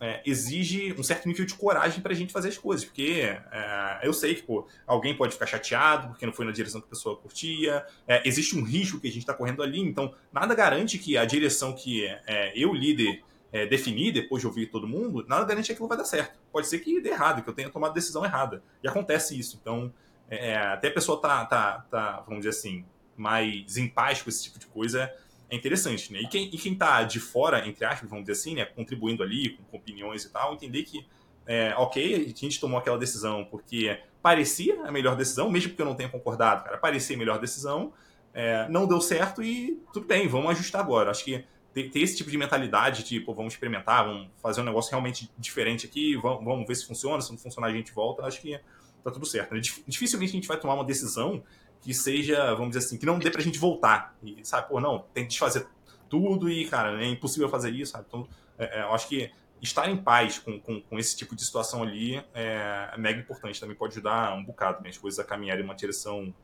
[0.00, 4.00] é, exige um certo nível de coragem para a gente fazer as coisas, porque é,
[4.02, 6.90] eu sei que pô, alguém pode ficar chateado porque não foi na direção que a
[6.90, 10.98] pessoa curtia, é, existe um risco que a gente está correndo ali, então nada garante
[10.98, 13.22] que a direção que é, eu, líder,
[13.52, 16.36] é, definir depois de ouvir todo mundo, nada garante que aquilo vai dar certo.
[16.50, 18.60] Pode ser que dê errado, que eu tenha tomado decisão errada.
[18.82, 19.56] E acontece isso.
[19.62, 19.94] Então,
[20.28, 22.84] é, até a pessoa tá, tá, tá, vamos dizer assim,
[23.16, 25.12] mais em paz com esse tipo de coisa,
[25.50, 26.20] é interessante, né?
[26.20, 29.50] E quem, e quem tá de fora, entre aspas, vamos dizer assim, né, contribuindo ali,
[29.50, 31.06] com, com opiniões e tal, entender que,
[31.46, 35.86] é, ok, a gente tomou aquela decisão porque parecia a melhor decisão, mesmo porque eu
[35.86, 37.92] não tenha concordado, cara, parecia a melhor decisão,
[38.32, 41.10] é, não deu certo e tudo bem, vamos ajustar agora.
[41.10, 44.90] Acho que ter, ter esse tipo de mentalidade, tipo, vamos experimentar, vamos fazer um negócio
[44.90, 48.40] realmente diferente aqui, vamos, vamos ver se funciona, se não funcionar a gente volta, acho
[48.40, 48.58] que
[49.02, 49.54] tá tudo certo.
[49.54, 49.60] Né?
[49.86, 51.42] Dificilmente a gente vai tomar uma decisão
[51.84, 54.16] que seja, vamos dizer assim, que não dê pra gente voltar.
[54.22, 55.66] E, sabe, pô, não, tem que desfazer
[56.08, 58.06] tudo e, cara, é impossível fazer isso, sabe?
[58.08, 58.26] Então,
[58.58, 61.82] é, é, eu acho que estar em paz com, com, com, esse tipo de situação
[61.82, 63.60] ali é, é mega importante.
[63.60, 66.34] Também pode ajudar um bocado né, as coisas a caminharem em uma direção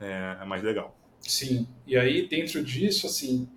[0.00, 0.96] é, mais legal.
[1.20, 3.48] Sim, e aí dentro disso, assim,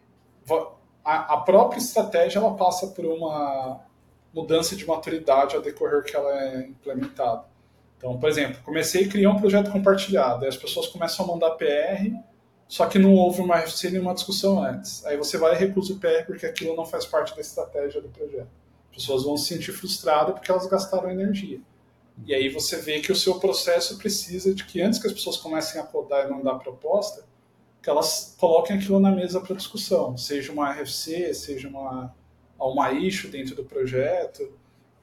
[1.03, 3.81] a, a própria estratégia ela passa por uma
[4.31, 7.45] mudança de maturidade ao decorrer que ela é implementada.
[7.97, 11.51] Então, por exemplo, comecei a criar um projeto compartilhado, aí as pessoas começam a mandar
[11.51, 12.13] PR,
[12.67, 15.05] só que não houve uma RFC nenhuma discussão antes.
[15.05, 18.09] Aí você vai e recusa o PR porque aquilo não faz parte da estratégia do
[18.09, 18.49] projeto.
[18.89, 21.59] As pessoas vão se sentir frustradas porque elas gastaram energia.
[22.25, 25.37] E aí você vê que o seu processo precisa de que antes que as pessoas
[25.37, 27.25] comecem a codar e mandar proposta,
[27.83, 32.15] que elas coloquem aquilo na mesa para discussão, seja uma RFC, seja uma,
[32.57, 34.57] uma issue dentro do projeto.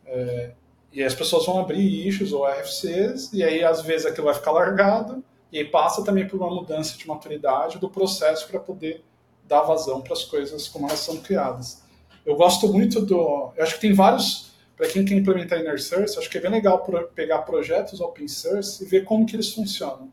[0.06, 0.54] É,
[0.92, 4.52] e as pessoas vão abrir issues ou RFCs, e aí às vezes aquilo vai ficar
[4.52, 9.02] largado, e aí passa também por uma mudança de maturidade do processo para poder
[9.46, 11.82] dar vazão para as coisas como elas são criadas.
[12.24, 13.52] Eu gosto muito do.
[13.56, 14.52] Eu acho que tem vários.
[14.76, 18.82] Para quem quer implementar Inner Source, acho que é bem legal pegar projetos open source
[18.82, 20.10] e ver como que eles funcionam.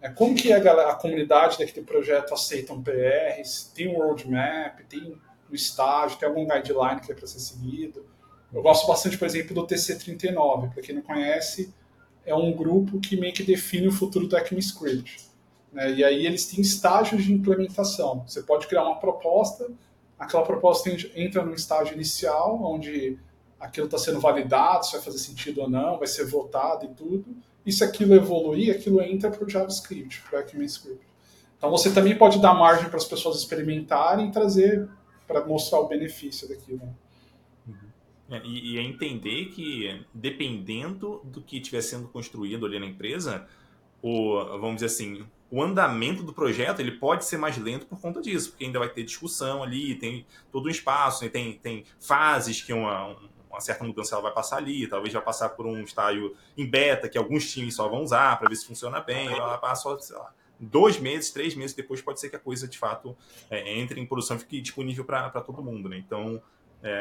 [0.00, 3.42] É, como que a, a comunidade daquele projeto aceita um PR,
[3.74, 8.06] tem um roadmap, tem um estágio, tem algum guideline que é para ser seguido
[8.52, 10.72] eu gosto bastante, por exemplo, do TC39.
[10.72, 11.72] Para quem não conhece,
[12.24, 15.26] é um grupo que meio que define o futuro do ECMAScript.
[15.72, 15.92] Né?
[15.92, 18.24] E aí eles têm estágios de implementação.
[18.26, 19.68] Você pode criar uma proposta,
[20.18, 23.18] aquela proposta entra no estágio inicial, onde
[23.58, 27.24] aquilo está sendo validado, se vai fazer sentido ou não, vai ser votado e tudo.
[27.64, 31.06] E se aquilo evoluir, aquilo entra para o JavaScript, para o ECMAScript.
[31.58, 34.88] Então você também pode dar margem para as pessoas experimentarem e trazer
[35.26, 36.82] para mostrar o benefício daquilo.
[38.30, 43.46] É, e, e é entender que, dependendo do que estiver sendo construído ali na empresa,
[44.02, 48.20] o, vamos dizer assim, o andamento do projeto ele pode ser mais lento por conta
[48.20, 51.30] disso, porque ainda vai ter discussão ali, tem todo um espaço, né?
[51.30, 53.16] tem, tem fases que uma,
[53.48, 57.08] uma certa mudança ela vai passar ali, talvez vai passar por um estágio em beta
[57.08, 60.32] que alguns times só vão usar para ver se funciona bem, ela passa, sei lá,
[60.58, 63.16] dois meses, três meses depois pode ser que a coisa de fato
[63.48, 65.98] é, entre em produção e fique disponível para todo mundo, né?
[65.98, 66.42] Então
[66.82, 67.00] é,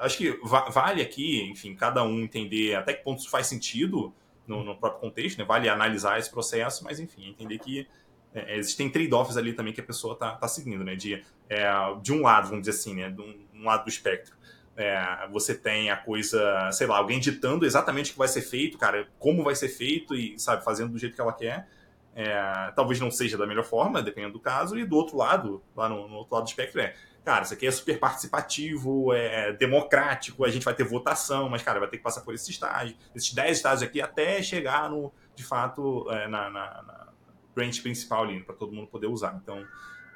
[0.00, 4.12] acho que va vale aqui, enfim, cada um entender até que ponto isso faz sentido
[4.46, 5.44] no, no próprio contexto, né?
[5.44, 7.86] vale analisar esse processo, mas enfim, entender que
[8.34, 10.96] é, existem trade-offs ali também que a pessoa está tá seguindo, né?
[10.96, 11.66] De, é,
[12.02, 13.08] de um lado, vamos dizer assim, né?
[13.08, 14.34] De um, um lado do espectro.
[14.76, 18.76] É, você tem a coisa, sei lá, alguém ditando exatamente o que vai ser feito,
[18.76, 21.68] cara, como vai ser feito e, sabe, fazendo do jeito que ela quer.
[22.16, 25.88] É, talvez não seja da melhor forma, dependendo do caso, e do outro lado, lá
[25.88, 26.94] no, no outro lado do espectro, é
[27.24, 31.80] cara, isso aqui é super participativo, é democrático, a gente vai ter votação, mas, cara,
[31.80, 35.42] vai ter que passar por esse estágio, esses 10 estágios aqui, até chegar no, de
[35.42, 37.08] fato, é, na, na, na
[37.54, 39.40] branch principal ali, para todo mundo poder usar.
[39.42, 39.64] Então,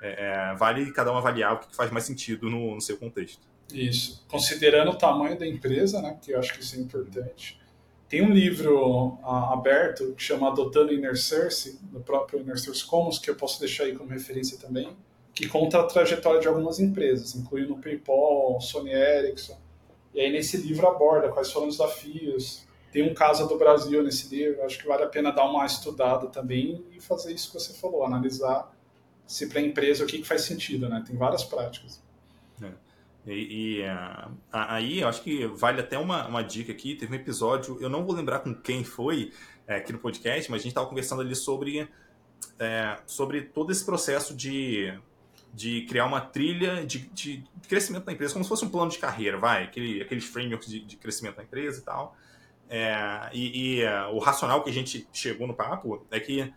[0.03, 3.41] é, é, vale cada um avaliar o que faz mais sentido no, no, seu contexto.
[3.73, 4.25] Isso.
[4.29, 7.59] Considerando o tamanho da empresa, né, que eu acho que isso é importante.
[8.09, 13.29] Tem um livro aberto que chama Adotando Inner Source, do próprio Inner Source Commons, que
[13.29, 14.97] eu posso deixar aí como referência também,
[15.39, 19.57] que conta a trajetória de algumas empresas, incluindo o PayPal, Sony Ericsson.
[20.13, 22.67] E aí nesse livro aborda quais foram os desafios.
[22.91, 26.27] Tem um caso do Brasil nesse livro, acho que vale a pena dar uma estudada
[26.27, 28.69] também e fazer isso que você falou, analisar
[29.29, 31.05] se para a empresa o que, que faz sentido, né?
[31.07, 32.03] Tem várias práticas.
[32.61, 32.73] É.
[33.25, 36.97] E, e uh, aí eu acho que vale até uma, uma dica aqui.
[36.97, 39.33] Teve um episódio, eu não vou lembrar com quem foi
[39.69, 41.89] é, aqui no podcast, mas a gente estava conversando ali sobre,
[42.59, 44.99] é, sobre todo esse processo de,
[45.53, 48.99] de criar uma trilha de, de, crescimento da empresa, como se fosse um plano de
[48.99, 52.17] carreira, vai, aquele, aqueles frameworks de, de crescimento da empresa e tal.
[52.71, 56.53] É, e, e uh, o racional que a gente chegou no papo é que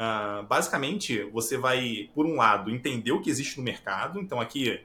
[0.00, 4.18] Uh, basicamente, você vai, por um lado, entender o que existe no mercado.
[4.18, 4.82] Então, aqui,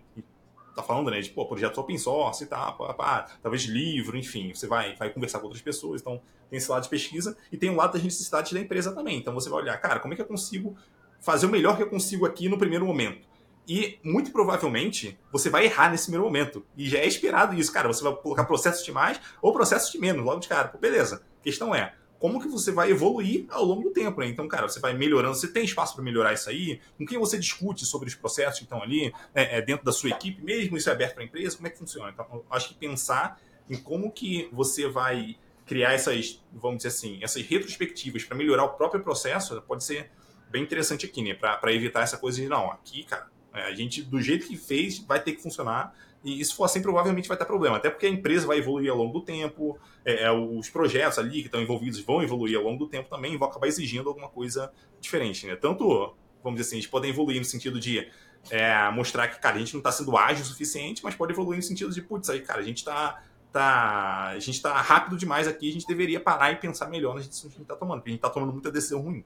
[0.76, 4.54] tá falando, né, de pô, projetos open source e tal, pá, pá, talvez livro, enfim.
[4.54, 6.02] Você vai, vai conversar com outras pessoas.
[6.02, 9.18] Então, tem esse lado de pesquisa e tem o lado das necessidades da empresa também.
[9.18, 10.76] Então, você vai olhar, cara, como é que eu consigo
[11.22, 13.26] fazer o melhor que eu consigo aqui no primeiro momento?
[13.68, 16.66] E muito provavelmente você vai errar nesse primeiro momento.
[16.78, 17.88] E já é esperado isso, cara.
[17.88, 20.68] Você vai colocar processos de mais ou processos de menos, logo de cara.
[20.68, 21.24] Pô, beleza.
[21.40, 24.28] A questão é, como que você vai evoluir ao longo do tempo, né?
[24.28, 26.80] Então, cara, você vai melhorando, você tem espaço para melhorar isso aí?
[26.98, 30.10] Com quem você discute sobre os processos que estão ali, é, é, dentro da sua
[30.10, 30.78] equipe mesmo?
[30.78, 31.56] Isso é aberto para a empresa?
[31.56, 32.12] Como é que funciona?
[32.12, 37.42] Então, acho que pensar em como que você vai criar essas, vamos dizer assim, essas
[37.42, 40.12] retrospectivas para melhorar o próprio processo pode ser
[40.50, 41.34] bem interessante aqui, né?
[41.34, 43.28] Para evitar essa coisa de, não, aqui, cara,
[43.64, 45.94] a gente, do jeito que fez, vai ter que funcionar
[46.26, 47.78] e se for assim, provavelmente vai ter problema.
[47.78, 51.42] Até porque a empresa vai evoluir ao longo do tempo, é, é, os projetos ali
[51.42, 54.28] que estão envolvidos vão evoluir ao longo do tempo também e vão acabar exigindo alguma
[54.28, 55.46] coisa diferente.
[55.46, 55.56] Né?
[55.56, 58.10] Tanto, vamos dizer assim, eles podem evoluir no sentido de
[58.50, 61.58] é, mostrar que, cara, a gente não está sendo ágil o suficiente, mas pode evoluir
[61.58, 65.48] no sentido de, putz, aí, cara, a gente está tá, a gente tá rápido demais
[65.48, 68.00] aqui, a gente deveria parar e pensar melhor nas decisões que a gente está tomando,
[68.00, 69.24] porque a gente está tomando muita decisão ruim.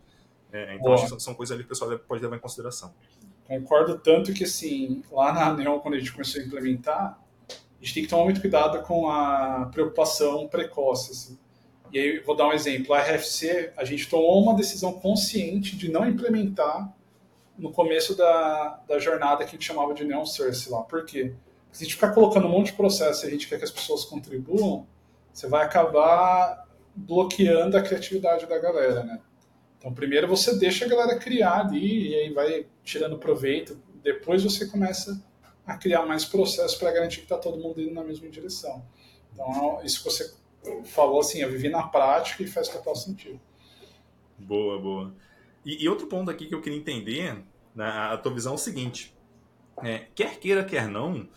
[0.51, 2.93] É, então, são coisas ali que o pessoal pode levar em consideração.
[3.49, 7.93] Concordo tanto que, assim, lá na Neon, quando a gente começou a implementar, a gente
[7.95, 11.11] tem que tomar muito cuidado com a preocupação precoce.
[11.11, 11.39] Assim.
[11.91, 12.93] E aí, vou dar um exemplo.
[12.93, 16.93] A RFC, a gente tomou uma decisão consciente de não implementar
[17.57, 20.83] no começo da, da jornada que a gente chamava de Neon Source lá.
[20.83, 21.33] Por quê?
[21.65, 23.63] Porque se a gente ficar colocando um monte de processo e a gente quer que
[23.63, 24.87] as pessoas contribuam,
[25.33, 29.19] você vai acabar bloqueando a criatividade da galera, né?
[29.79, 33.81] Então, primeiro você deixa a galera criar ali e aí vai tirando proveito.
[34.03, 35.23] Depois você começa
[35.65, 38.85] a criar mais processos para garantir que está todo mundo indo na mesma direção.
[39.33, 40.33] Então, isso que você
[40.83, 43.39] falou, assim, eu vivi na prática e faz total sentido.
[44.37, 45.13] Boa, boa.
[45.65, 47.41] E, e outro ponto aqui que eu queria entender,
[47.73, 49.15] né, a tua visão é o seguinte:
[49.81, 51.27] é, quer queira, quer não,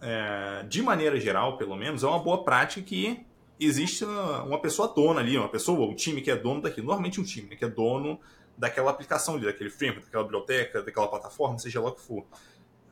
[0.00, 3.24] é, de maneira geral, pelo menos, é uma boa prática que
[3.58, 6.86] existe uma pessoa dona ali, uma pessoa, um time que é dono daquilo.
[6.86, 8.20] Normalmente um time né, que é dono
[8.56, 12.24] daquela aplicação ali, daquele framework, daquela biblioteca, daquela plataforma, seja lá o que for.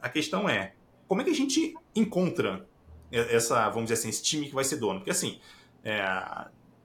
[0.00, 0.74] A questão é,
[1.06, 2.66] como é que a gente encontra
[3.10, 5.00] essa, vamos dizer assim, esse time que vai ser dono?
[5.00, 5.40] Porque assim,
[5.84, 6.02] é,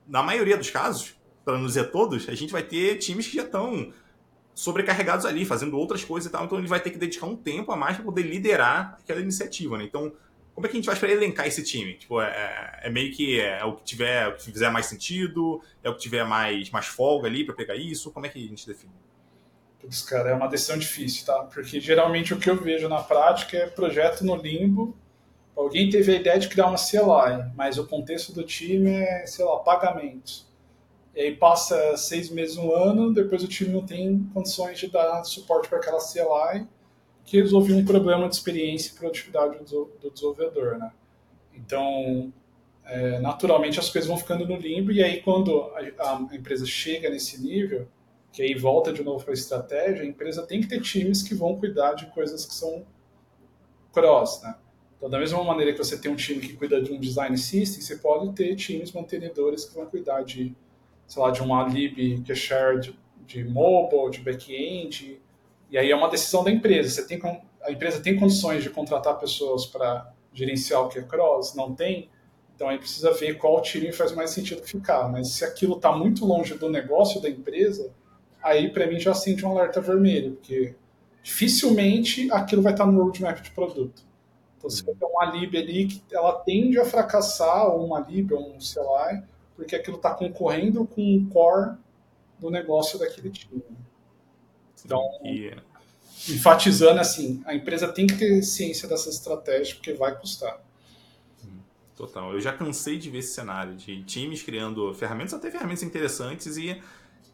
[0.06, 3.44] na maioria dos casos, para não dizer todos, a gente vai ter times que já
[3.44, 3.92] estão
[4.54, 7.70] sobrecarregados ali, fazendo outras coisas e tal, então ele vai ter que dedicar um tempo
[7.70, 9.84] a mais para poder liderar aquela iniciativa, né?
[9.84, 10.12] Então,
[10.58, 11.94] como é que a gente faz para elencar esse time?
[11.94, 15.62] Tipo, é, é meio que é, é, o que tiver, o que fizer mais sentido,
[15.84, 18.10] é o que tiver mais, mais folga ali para pegar isso?
[18.10, 18.92] Como é que a gente define?
[19.78, 21.44] Putz, cara, é uma decisão difícil, tá?
[21.44, 24.96] Porque geralmente o que eu vejo na prática é projeto no limbo.
[25.56, 29.44] Alguém teve a ideia de criar uma CLI, mas o contexto do time é, sei
[29.44, 30.44] lá, pagamentos.
[31.14, 35.22] E aí passa seis meses, um ano, depois o time não tem condições de dar
[35.22, 36.66] suporte para aquela CLI
[37.28, 40.90] que resolvia um problema de experiência e produtividade do desenvolvedor, né?
[41.54, 42.32] Então,
[42.86, 47.10] é, naturalmente as coisas vão ficando no limbo e aí quando a, a empresa chega
[47.10, 47.86] nesse nível,
[48.32, 51.34] que aí volta de novo para a estratégia, a empresa tem que ter times que
[51.34, 52.86] vão cuidar de coisas que são
[53.92, 54.54] cross, né?
[54.96, 57.82] Então, da mesma maneira que você tem um time que cuida de um design system,
[57.82, 60.56] você pode ter times mantenedores que vão cuidar de,
[61.06, 65.20] sei lá, de uma lib que é shared de mobile, de back-end,
[65.70, 66.90] e aí é uma decisão da empresa.
[66.90, 67.20] Você tem,
[67.62, 71.54] a empresa tem condições de contratar pessoas para gerenciar o que é cross?
[71.54, 72.08] Não tem?
[72.54, 75.08] Então aí precisa ver qual time faz mais sentido ficar.
[75.08, 77.92] Mas se aquilo está muito longe do negócio da empresa,
[78.42, 80.74] aí para mim já acende um alerta vermelho, porque
[81.22, 84.02] dificilmente aquilo vai estar tá no roadmap de produto.
[84.56, 88.40] Então se tem uma lib ali que ela tende a fracassar, ou uma lib, ou
[88.40, 89.22] um CLI,
[89.54, 91.76] porque aquilo está concorrendo com o core
[92.40, 93.62] do negócio daquele time.
[94.84, 95.52] Então, e,
[96.28, 100.60] enfatizando assim, a empresa tem que ter ciência dessa estratégia porque vai custar.
[101.96, 102.32] Total.
[102.32, 106.80] Eu já cansei de ver esse cenário de times criando ferramentas, até ferramentas interessantes e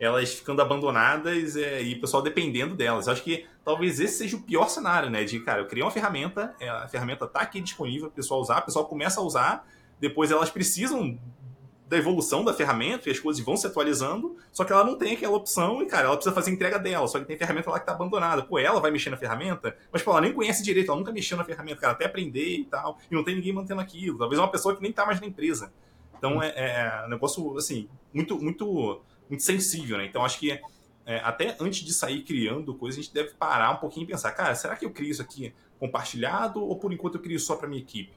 [0.01, 3.07] elas ficando abandonadas é, e o pessoal dependendo delas.
[3.07, 5.23] Eu acho que talvez esse seja o pior cenário, né?
[5.25, 8.41] De, cara, eu criei uma ferramenta, é, a ferramenta está aqui disponível para o pessoal
[8.41, 9.69] usar, o pessoal começa a usar,
[10.01, 11.19] depois elas precisam
[11.95, 15.15] da evolução da ferramenta e as coisas vão se atualizando, só que ela não tem
[15.15, 17.87] aquela opção e, cara, ela precisa fazer entrega dela, só que tem ferramenta lá que
[17.87, 18.43] tá abandonada.
[18.43, 21.39] Pô, ela vai mexer na ferramenta, mas, pô, ela nem conhece direito, ela nunca mexeu
[21.39, 24.19] na ferramenta, cara, até aprender e tal, e não tem ninguém mantendo aquilo.
[24.19, 25.73] Talvez é uma pessoa que nem tá mais na empresa.
[26.19, 30.07] Então, é, é, é um negócio, assim, muito, muito, muito sensível, né?
[30.07, 30.61] Então, acho que
[31.07, 34.33] é, até antes de sair criando coisas, a gente deve parar um pouquinho e pensar,
[34.33, 37.69] cara, será que eu crio isso aqui compartilhado ou por enquanto eu crio só para
[37.69, 38.13] minha equipe?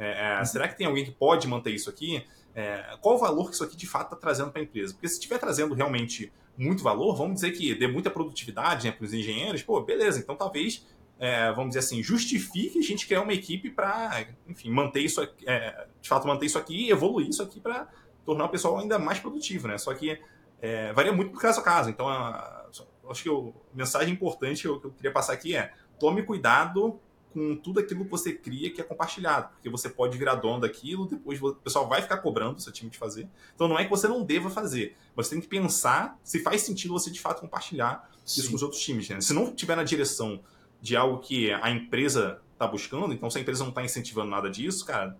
[0.00, 2.24] É, é, será que tem alguém que pode manter isso aqui?
[2.54, 4.92] É, qual o valor que isso aqui de fato está trazendo para a empresa?
[4.92, 9.04] Porque se estiver trazendo realmente muito valor, vamos dizer que dê muita produtividade né, para
[9.04, 10.86] os engenheiros, pô, beleza, então talvez,
[11.18, 15.86] é, vamos dizer assim, justifique a gente criar uma equipe para, enfim, manter isso, é,
[16.00, 17.88] de fato, manter isso aqui e evoluir isso aqui para
[18.26, 19.78] tornar o pessoal ainda mais produtivo, né?
[19.78, 20.20] Só que
[20.60, 21.88] é, varia muito do caso a caso.
[21.88, 22.66] Então, a,
[23.08, 27.00] acho que a mensagem importante que eu, que eu queria passar aqui é tome cuidado
[27.32, 31.06] com tudo aquilo que você cria que é compartilhado, porque você pode virar dono daquilo,
[31.06, 33.28] depois o pessoal vai ficar cobrando o seu time de fazer.
[33.54, 36.92] Então não é que você não deva fazer, você tem que pensar se faz sentido
[36.92, 38.40] você de fato compartilhar Sim.
[38.40, 39.08] isso com os outros times.
[39.08, 39.20] Né?
[39.20, 40.40] Se não estiver na direção
[40.80, 44.50] de algo que a empresa está buscando, então se a empresa não está incentivando nada
[44.50, 45.16] disso, cara,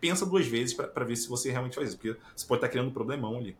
[0.00, 2.72] pensa duas vezes para ver se você realmente faz isso, porque você pode estar tá
[2.72, 3.56] criando um problemão ali.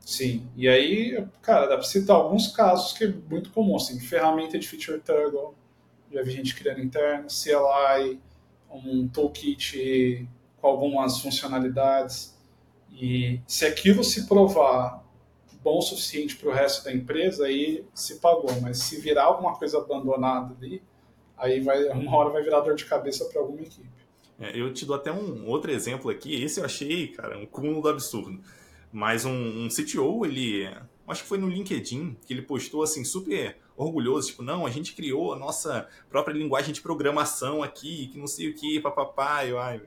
[0.00, 4.58] Sim, e aí, cara, dá para citar alguns casos que é muito comum, assim, ferramenta
[4.58, 5.54] de feature toggle,
[6.10, 8.20] já vi gente criando interno, CLI,
[8.70, 10.28] um toolkit
[10.60, 12.36] com algumas funcionalidades.
[12.92, 15.04] E se aquilo se provar
[15.62, 18.50] bom o suficiente para o resto da empresa, aí se pagou.
[18.60, 20.82] Mas se virar alguma coisa abandonada ali,
[21.36, 23.88] aí vai, uma hora vai virar dor de cabeça para alguma equipe.
[24.38, 26.42] É, eu te dou até um outro exemplo aqui.
[26.42, 28.40] Esse eu achei, cara, um cúmulo do absurdo.
[28.92, 30.66] Mas um, um CTO, ele.
[31.06, 34.94] Acho que foi no LinkedIn que ele postou assim, super orgulhoso, tipo, não, a gente
[34.94, 39.58] criou a nossa própria linguagem de programação aqui, que não sei o que, papapá, eu,
[39.58, 39.80] ai,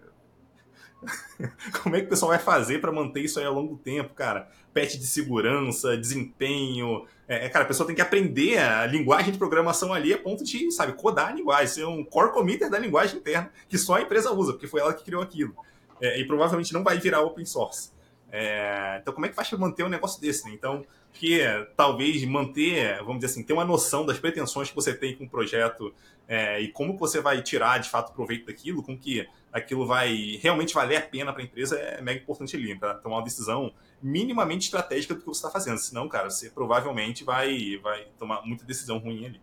[1.82, 4.50] como é que o pessoal vai fazer para manter isso aí ao longo tempo, cara?
[4.74, 7.06] Patch de segurança, desempenho.
[7.28, 10.44] É, é, cara, a pessoa tem que aprender a linguagem de programação ali a ponto
[10.44, 14.02] de, sabe, codar a linguagem, ser um core committer da linguagem interna que só a
[14.02, 15.56] empresa usa, porque foi ela que criou aquilo.
[16.02, 17.92] É, e provavelmente não vai virar open source.
[18.36, 20.46] É, então, como é que faz para manter um negócio desse?
[20.46, 20.56] Né?
[20.56, 21.40] Então, que
[21.78, 25.30] talvez manter, vamos dizer assim, ter uma noção das pretensões que você tem com o
[25.30, 25.94] projeto
[26.28, 30.74] é, e como você vai tirar de fato proveito daquilo, com que aquilo vai realmente
[30.74, 34.66] valer a pena para a empresa é mega importante ali, para tomar uma decisão minimamente
[34.66, 35.78] estratégica do que você está fazendo.
[35.78, 39.42] Senão, cara, você provavelmente vai, vai tomar muita decisão ruim ali.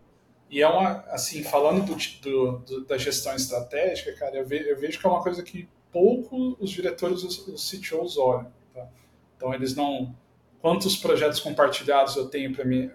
[0.49, 4.77] E é uma, assim, falando do, do, do, da gestão estratégica, cara, eu, ve, eu,
[4.77, 8.51] vejo que é uma coisa que pouco os diretores, os, os CTOs olham.
[8.73, 8.87] Tá?
[9.35, 10.15] Então, eles não
[10.61, 12.91] quantos projetos compartilhados eu tenho para mim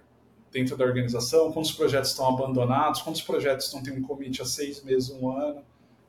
[0.52, 4.82] dentro da organização, quantos projetos estão abandonados, quantos projetos não têm um commit há seis
[4.82, 5.62] meses, um ano.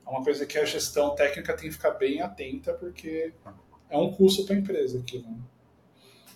[0.06, 3.34] É uma coisa que a gestão técnica tem que ficar bem atenta, porque
[3.90, 5.30] é um custo para a empresa aquilo.
[5.30, 5.38] Né?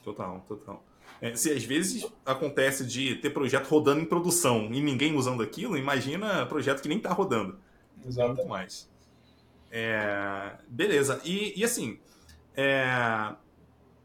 [0.03, 0.83] Total, total.
[1.21, 5.77] É, se às vezes acontece de ter projeto rodando em produção e ninguém usando aquilo,
[5.77, 7.59] imagina projeto que nem está rodando.
[8.05, 8.37] Exatamente.
[8.37, 8.89] Muito mais.
[9.71, 11.21] É, beleza.
[11.23, 11.99] E, e assim,
[12.55, 13.33] é,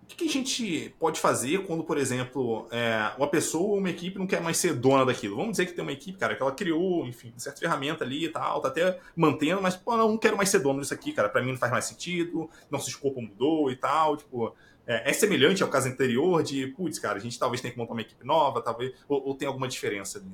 [0.03, 4.19] o que, a gente pode fazer quando, por exemplo, é, uma pessoa ou uma equipe
[4.19, 5.37] não quer mais ser dona daquilo?
[5.37, 8.29] Vamos dizer que tem uma equipe, cara, que ela criou, enfim, certa ferramenta ali e
[8.29, 11.29] tal, tá até mantendo, mas, pô, não, não quero mais ser dono disso aqui, cara,
[11.29, 14.55] para mim não faz mais sentido, nosso escopo mudou e tal, tipo,
[14.87, 17.93] é, é semelhante ao caso anterior de, putz, cara, a gente talvez tenha que montar
[17.93, 20.31] uma equipe nova, talvez, ou, ou tem alguma diferença ali?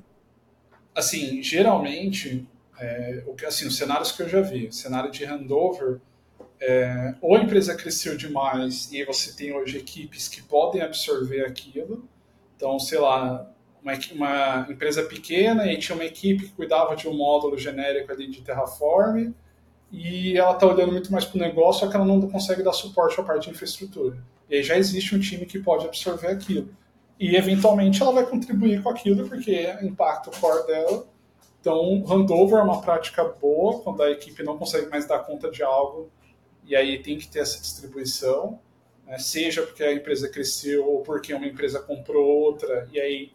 [0.95, 2.47] Assim, geralmente,
[2.79, 5.99] é, assim, os cenários que eu já vi, cenário de handover,
[6.65, 12.07] é, ou a empresa cresceu demais e você tem hoje equipes que podem absorver aquilo.
[12.55, 17.13] Então, sei lá, uma, uma empresa pequena e tinha uma equipe que cuidava de um
[17.13, 19.33] módulo genérico ali de Terraform
[19.91, 22.71] e ela está olhando muito mais para o negócio, só que ela não consegue dar
[22.71, 24.17] suporte à parte de infraestrutura.
[24.49, 26.69] E aí já existe um time que pode absorver aquilo.
[27.19, 31.05] E eventualmente ela vai contribuir com aquilo porque impacta o core dela.
[31.59, 35.61] Então, handover é uma prática boa quando a equipe não consegue mais dar conta de
[35.61, 36.09] algo
[36.65, 38.59] e aí tem que ter essa distribuição,
[39.05, 39.17] né?
[39.17, 43.31] seja porque a empresa cresceu ou porque uma empresa comprou outra, e aí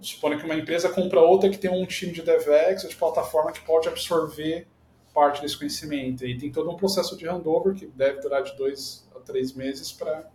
[0.00, 3.50] supondo que uma empresa compra outra que tem um time de DevEx ou de plataforma
[3.50, 4.66] que pode absorver
[5.12, 6.24] parte desse conhecimento.
[6.24, 9.90] E tem todo um processo de handover que deve durar de dois a três meses
[9.90, 10.30] para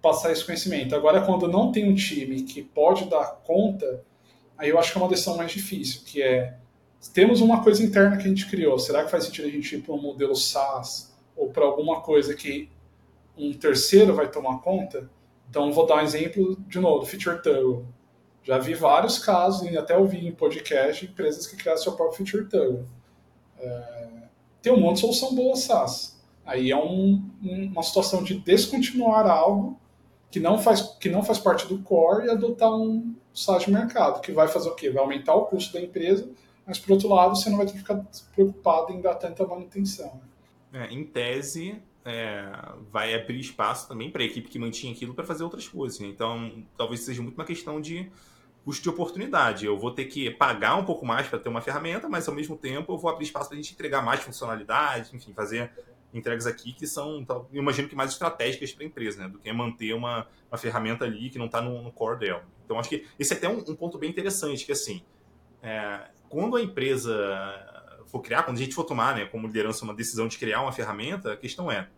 [0.00, 0.94] passar esse conhecimento.
[0.94, 4.02] Agora, quando não tem um time que pode dar conta
[4.58, 6.56] aí eu acho que é uma decisão mais difícil, que é
[7.12, 9.82] temos uma coisa interna que a gente criou, será que faz sentido a gente ir
[9.82, 12.70] para um modelo SaaS ou para alguma coisa que
[13.36, 15.10] um terceiro vai tomar conta?
[15.48, 17.86] Então, vou dar um exemplo, de novo, do Feature Toggle.
[18.42, 22.48] Já vi vários casos, e até ouvi em podcast, empresas que criaram seu próprio Feature
[22.48, 22.86] Toggle.
[23.58, 24.06] É,
[24.62, 26.20] tem um monte de solução boa SaaS.
[26.44, 29.78] Aí é um, uma situação de descontinuar algo
[30.30, 34.20] que não faz, que não faz parte do core e adotar um SaaS de mercado,
[34.20, 34.90] que vai fazer o quê?
[34.90, 36.28] Vai aumentar o custo da empresa,
[36.66, 40.20] mas por outro lado você não vai ter que ficar preocupado em dar tanta manutenção.
[40.72, 42.50] É, em tese, é,
[42.90, 45.98] vai abrir espaço também para a equipe que mantinha aquilo para fazer outras coisas.
[45.98, 46.08] Né?
[46.08, 48.10] Então, talvez seja muito uma questão de
[48.64, 49.64] custo de oportunidade.
[49.64, 52.56] Eu vou ter que pagar um pouco mais para ter uma ferramenta, mas ao mesmo
[52.56, 55.70] tempo eu vou abrir espaço para a gente entregar mais funcionalidade, enfim, fazer
[56.12, 59.28] entregas aqui que são, eu imagino que mais estratégicas para a empresa, né?
[59.28, 62.44] Do que manter uma, uma ferramenta ali que não está no, no, core dela.
[62.64, 65.02] Então, acho que esse é até um, um ponto bem interessante, que assim,
[65.62, 67.14] é, quando a empresa
[68.06, 70.72] for criar, quando a gente for tomar, né, como liderança, uma decisão de criar uma
[70.72, 71.88] ferramenta, a questão é,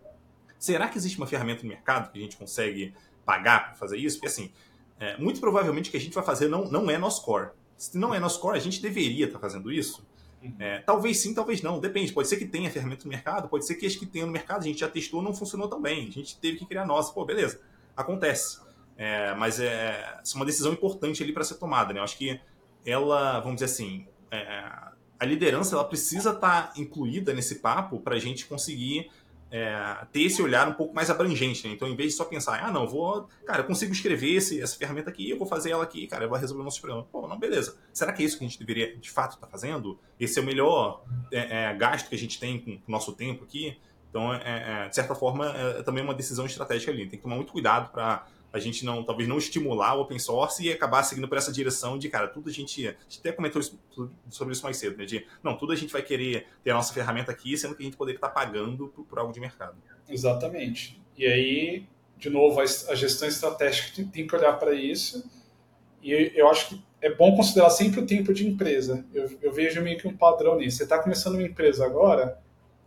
[0.58, 2.94] será que existe uma ferramenta no mercado que a gente consegue
[3.24, 4.16] pagar para fazer isso?
[4.16, 4.50] Porque, assim,
[4.98, 7.50] é, muito provavelmente o que a gente vai fazer não, não é nosso core.
[7.76, 10.06] Se não é nosso core, a gente deveria estar tá fazendo isso?
[10.42, 10.54] Uhum.
[10.58, 11.78] É, talvez sim, talvez não.
[11.78, 12.12] Depende.
[12.12, 14.60] Pode ser que tenha ferramenta no mercado, pode ser que as que tenha no mercado
[14.60, 16.08] a gente já testou não funcionou tão bem.
[16.08, 17.12] A gente teve que criar nossa.
[17.12, 17.60] Pô, beleza.
[17.96, 18.60] Acontece.
[18.96, 21.92] É, mas é, é uma decisão importante ali para ser tomada.
[21.92, 22.00] Né?
[22.00, 22.40] Eu acho que
[22.84, 24.64] ela, vamos dizer assim, é,
[25.18, 29.10] a liderança ela precisa estar tá incluída nesse papo para a gente conseguir
[29.50, 31.72] é, ter esse olhar um pouco mais abrangente, né?
[31.72, 34.76] Então, em vez de só pensar, ah, não, vou, cara, eu consigo escrever esse, essa
[34.76, 37.06] ferramenta aqui, eu vou fazer ela aqui, cara, vou resolver o nosso problema.
[37.10, 37.76] Pô, não, beleza.
[37.92, 39.98] Será que é isso que a gente deveria, de fato, estar tá fazendo?
[40.20, 41.02] Esse é o melhor
[41.32, 43.76] é, é, gasto que a gente tem com o nosso tempo aqui?
[44.10, 47.06] Então, é, é, de certa forma, é, também uma decisão estratégica ali.
[47.06, 48.26] Tem que tomar muito cuidado para
[48.58, 51.98] a gente não, talvez não estimular o open source e acabar seguindo por essa direção
[51.98, 53.62] de, cara, tudo a gente, a gente até comentou
[54.28, 56.92] sobre isso mais cedo, né, de, não, tudo a gente vai querer ter a nossa
[56.92, 59.76] ferramenta aqui, sendo que a gente poderia estar pagando por, por algo de mercado.
[60.08, 61.00] Exatamente.
[61.16, 61.86] E aí,
[62.16, 65.28] de novo, a, a gestão estratégica tem que olhar para isso
[66.02, 69.04] e eu acho que é bom considerar sempre o tempo de empresa.
[69.12, 70.78] Eu, eu vejo meio que um padrão nisso.
[70.78, 72.40] Você está começando uma empresa agora,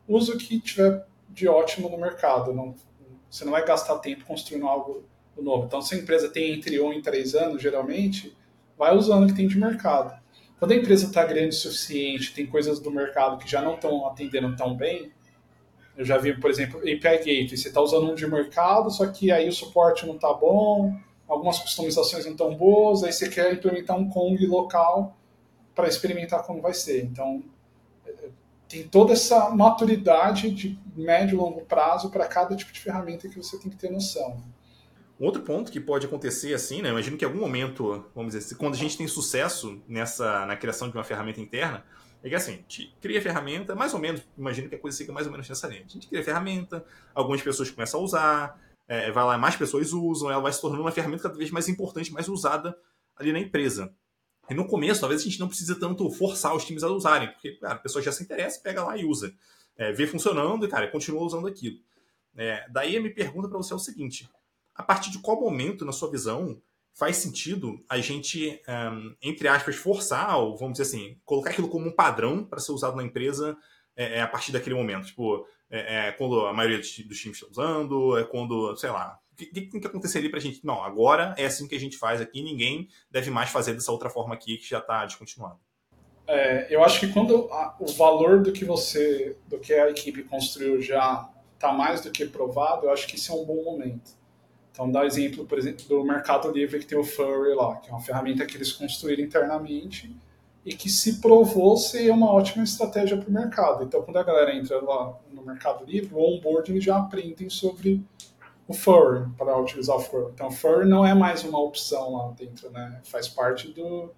[0.08, 2.54] usa o que tiver de ótimo no mercado.
[2.54, 2.76] Não,
[3.30, 5.04] você não vai gastar tempo construindo algo
[5.36, 5.66] o novo.
[5.66, 8.36] Então, se a empresa tem entre 1 e 3 anos, geralmente,
[8.78, 10.20] vai usando o que tem de mercado.
[10.60, 14.06] Quando a empresa está grande o suficiente, tem coisas do mercado que já não estão
[14.06, 15.12] atendendo tão bem,
[15.98, 19.32] eu já vi, por exemplo, API Gateway, você está usando um de mercado, só que
[19.32, 20.96] aí o suporte não está bom,
[21.28, 25.18] algumas customizações não estão boas, aí você quer implementar um Kong local
[25.76, 27.04] para experimentar como vai ser.
[27.04, 27.44] Então,
[28.68, 33.38] tem toda essa maturidade de médio e longo prazo para cada tipo de ferramenta que
[33.38, 34.42] você tem que ter noção.
[35.22, 36.90] Outro ponto que pode acontecer assim, né?
[36.90, 40.90] Imagino que em algum momento, vamos dizer, quando a gente tem sucesso nessa na criação
[40.90, 41.86] de uma ferramenta interna,
[42.24, 44.98] é que assim, a gente cria a ferramenta, mais ou menos, imagino que a coisa
[44.98, 45.84] siga mais ou menos nessa linha.
[45.86, 49.94] A gente cria a ferramenta, algumas pessoas começam a usar, é, vai lá, mais pessoas
[49.94, 52.76] usam, ela vai se tornando uma ferramenta cada vez mais importante, mais usada
[53.16, 53.94] ali na empresa.
[54.50, 57.52] E no começo, talvez a gente não precisa tanto forçar os times a usarem, porque
[57.58, 59.32] cara, a pessoa já se interessa, pega lá e usa.
[59.78, 61.78] É, vê funcionando e, cara, continua usando aquilo.
[62.36, 64.28] É, daí a minha pergunta para você é o seguinte:
[64.76, 66.62] a partir de qual momento, na sua visão,
[66.94, 71.88] faz sentido a gente, um, entre aspas, forçar, ou vamos dizer assim, colocar aquilo como
[71.88, 73.58] um padrão para ser usado na empresa
[73.96, 75.08] é, é, a partir daquele momento?
[75.08, 79.20] Tipo, é, é quando a maioria dos times está usando, é quando, sei lá.
[79.32, 80.64] O que, que, que aconteceria para a gente?
[80.66, 84.10] Não, agora é assim que a gente faz aqui, ninguém deve mais fazer dessa outra
[84.10, 85.60] forma aqui que já está descontinuado.
[86.28, 90.24] É, eu acho que quando a, o valor do que você, do que a equipe
[90.24, 94.21] construiu já está mais do que provado, eu acho que isso é um bom momento.
[94.72, 97.94] Então, dá exemplo, por exemplo, do Mercado Livre, que tem o Furry lá, que é
[97.94, 100.16] uma ferramenta que eles construíram internamente
[100.66, 103.84] e que se provou ser uma ótima estratégia para o mercado.
[103.84, 108.02] Então, quando a galera entra lá no Mercado Livre, o onboarding já aprendem sobre
[108.68, 110.32] o Furry, para utilizar o Furry.
[110.34, 113.02] Então, o Furry não é mais uma opção lá dentro, né?
[113.04, 114.12] Faz parte do,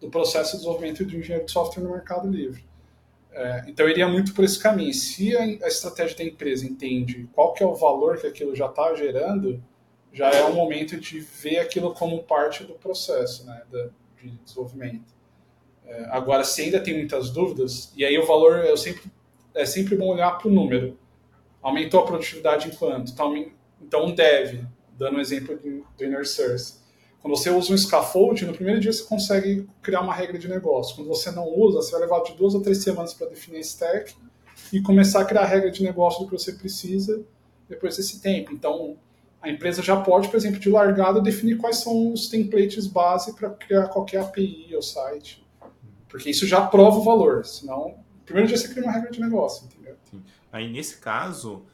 [0.00, 2.64] do processo de desenvolvimento de engenheiro de software no Mercado Livre.
[3.32, 4.92] É, então, iria muito por esse caminho.
[4.92, 8.66] Se a, a estratégia da empresa entende qual que é o valor que aquilo já
[8.66, 9.62] está gerando,
[10.12, 13.62] já é o momento de ver aquilo como parte do processo né,
[14.20, 15.14] de desenvolvimento.
[15.86, 19.10] É, agora, se ainda tem muitas dúvidas, e aí o valor eu sempre,
[19.54, 20.98] é sempre bom olhar para o número.
[21.62, 23.12] Aumentou a produtividade em quanto?
[23.12, 24.64] Então, então dev,
[24.96, 26.80] dando um exemplo do Inner Source.
[27.20, 30.96] Quando você usa um scaffold, no primeiro dia você consegue criar uma regra de negócio.
[30.96, 33.60] Quando você não usa, você vai levar de duas a três semanas para definir a
[33.60, 34.14] stack
[34.72, 37.22] e começar a criar a regra de negócio do que você precisa
[37.68, 38.52] depois desse tempo.
[38.52, 38.96] Então,
[39.42, 43.50] a empresa já pode, por exemplo, de largada, definir quais são os templates base para
[43.50, 45.46] criar qualquer API ou site.
[46.08, 49.66] Porque isso já prova o valor, senão, primeiro dia você cria uma regra de negócio,
[49.66, 49.96] entendeu?
[50.10, 50.22] Sim.
[50.52, 51.64] Aí, nesse caso,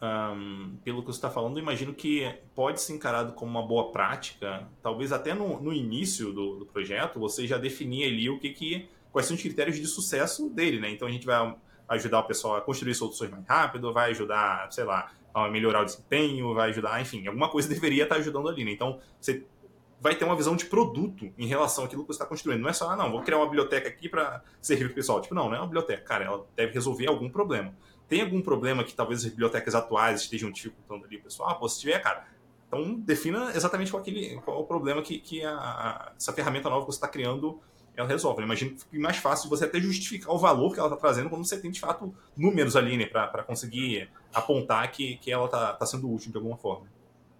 [0.00, 4.68] um, pelo que você está falando, imagino que pode ser encarado como uma boa prática,
[4.82, 8.88] talvez até no, no início do, do, projeto, você já definir ali o que, que
[9.10, 10.90] quais são os critérios de sucesso dele, né?
[10.90, 11.56] Então a gente vai
[11.88, 15.84] ajudar o pessoal a construir soluções mais rápido, vai ajudar, sei lá, a melhorar o
[15.84, 18.72] desempenho, vai ajudar, enfim, alguma coisa deveria estar ajudando ali, né?
[18.72, 19.44] Então você
[20.00, 22.60] vai ter uma visão de produto em relação àquilo que você está construindo.
[22.60, 25.20] Não é só, ah, não, vou criar uma biblioteca aqui para servir para o pessoal.
[25.20, 27.74] Tipo, não, não é uma biblioteca, cara, ela deve resolver algum problema
[28.08, 31.50] tem algum problema que talvez as bibliotecas atuais estejam dificultando ali, pessoal?
[31.50, 32.26] Ah, pô, se tiver, cara,
[32.68, 36.86] então defina exatamente qual, aquele, qual o problema que, que a, a, essa ferramenta nova
[36.86, 37.60] que você está criando
[37.96, 38.40] ela resolve.
[38.40, 41.30] Eu imagino que fique mais fácil você até justificar o valor que ela está trazendo
[41.30, 45.72] quando você tem, de fato, números ali, né, para conseguir apontar que, que ela está
[45.72, 46.86] tá sendo útil de alguma forma.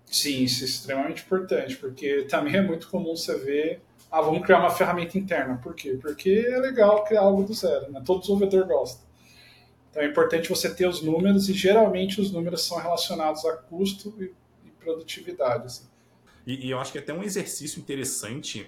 [0.07, 4.61] Sim, isso é extremamente importante, porque também é muito comum você ver, ah, vamos criar
[4.61, 5.59] uma ferramenta interna.
[5.63, 5.99] Por quê?
[6.01, 8.01] Porque é legal criar algo do zero, né?
[8.05, 9.05] Todo desenvolvedor gosta.
[9.91, 14.15] Então é importante você ter os números e geralmente os números são relacionados a custo
[14.19, 14.33] e,
[14.67, 15.67] e produtividade.
[15.67, 15.85] Assim.
[16.47, 18.67] E, e, eu acho que é até um exercício interessante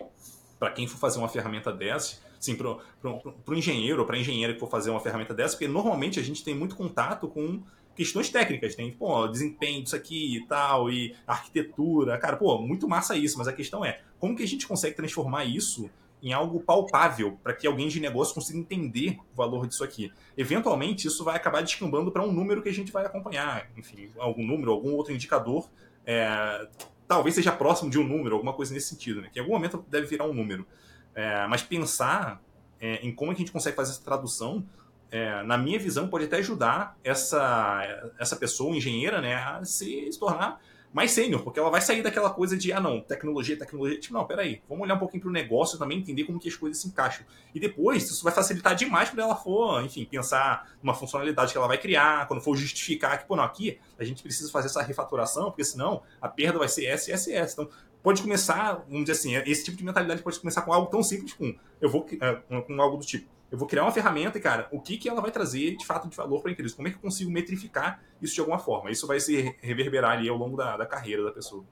[0.59, 4.53] para quem for fazer uma ferramenta dessa, assim, para o engenheiro ou para a engenheira
[4.53, 7.63] que for fazer uma ferramenta dessa, porque normalmente a gente tem muito contato com
[7.95, 13.17] questões técnicas, tem, pô, desempenho disso aqui e tal, e arquitetura, cara, pô, muito massa
[13.17, 15.91] isso, mas a questão é, como que a gente consegue transformar isso
[16.23, 20.13] em algo palpável para que alguém de negócio consiga entender o valor disso aqui.
[20.37, 24.47] Eventualmente, isso vai acabar descambando para um número que a gente vai acompanhar, enfim, algum
[24.47, 25.69] número, algum outro indicador,
[26.05, 26.69] é,
[27.09, 29.31] talvez seja próximo de um número, alguma coisa nesse sentido, né?
[29.33, 30.67] que em algum momento deve virar um número.
[31.15, 32.41] É, mas pensar
[32.79, 34.65] é, em como a gente consegue fazer essa tradução,
[35.11, 40.19] é, na minha visão, pode até ajudar essa, essa pessoa, engenheira, né, a se, se
[40.19, 40.61] tornar
[40.93, 44.01] mais sênior, porque ela vai sair daquela coisa de, ah, não, tecnologia, tecnologia.
[44.01, 46.57] Tipo, não, peraí, vamos olhar um pouquinho para o negócio também, entender como que as
[46.57, 47.27] coisas se encaixam.
[47.55, 51.69] E depois, isso vai facilitar demais quando ela for, enfim, pensar numa funcionalidade que ela
[51.69, 55.47] vai criar, quando for justificar que, pô, não, aqui a gente precisa fazer essa refaturação,
[55.47, 57.53] porque senão a perda vai ser S, S, S.
[57.53, 57.69] Então,
[58.03, 61.35] pode começar, vamos dizer assim, esse tipo de mentalidade pode começar com algo tão simples
[61.35, 64.69] como, eu vou, é, com algo do tipo, eu vou criar uma ferramenta e, cara,
[64.71, 66.77] o que, que ela vai trazer de fato de valor para a empresa?
[66.77, 68.91] Como é que eu consigo metrificar isso de alguma forma?
[68.91, 71.65] Isso vai se reverberar ali ao longo da, da carreira da pessoa.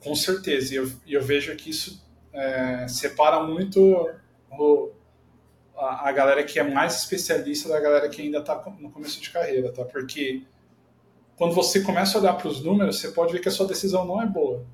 [0.00, 0.74] Com certeza.
[0.74, 4.08] E eu, eu vejo que isso é, separa muito
[4.50, 4.92] o,
[5.76, 9.30] a, a, galera que é mais especialista da galera que ainda está no começo de
[9.30, 9.84] carreira, tá?
[9.84, 10.44] Porque
[11.36, 14.04] quando você começa a olhar para os números, você pode ver que a sua decisão
[14.04, 14.64] não é boa.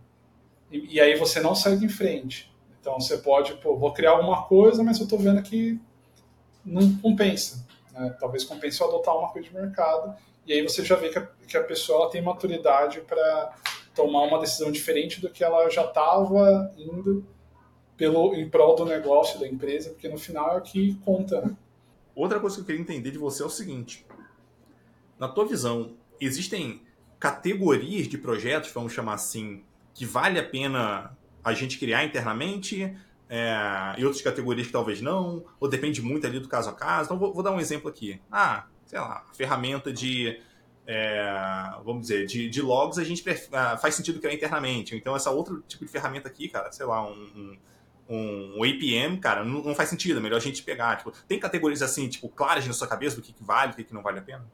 [0.70, 2.52] E, e aí você não sai em frente.
[2.80, 5.80] Então você pode, pô, vou criar alguma coisa, mas eu estou vendo que
[6.64, 7.66] não compensa.
[7.92, 8.16] Né?
[8.18, 10.14] Talvez compense eu adotar uma coisa de mercado.
[10.46, 13.54] E aí você já vê que a, que a pessoa tem maturidade para
[13.94, 17.24] tomar uma decisão diferente do que ela já estava indo
[17.96, 21.40] pelo, em prol do negócio da empresa, porque no final é o que conta.
[21.42, 21.56] Né?
[22.14, 24.06] Outra coisa que eu queria entender de você é o seguinte:
[25.18, 26.82] na tua visão, existem
[27.18, 29.62] categorias de projetos, vamos chamar assim,
[29.94, 32.96] que vale a pena a gente criar internamente?
[33.34, 37.06] É, e outras categorias que talvez não, ou depende muito ali do caso a caso.
[37.06, 38.20] Então, vou, vou dar um exemplo aqui.
[38.30, 40.38] Ah, sei lá, ferramenta de,
[40.86, 44.94] é, vamos dizer, de, de, logs a gente ah, faz sentido criar internamente.
[44.94, 47.56] Então, essa outro tipo de ferramenta aqui, cara, sei lá, um,
[48.06, 50.96] um, um APM, cara, não, não, faz sentido, é melhor a gente pegar.
[50.96, 53.84] Tipo, tem categorias assim, tipo, claras na sua cabeça do que, que vale, do que,
[53.84, 54.44] que não vale a pena?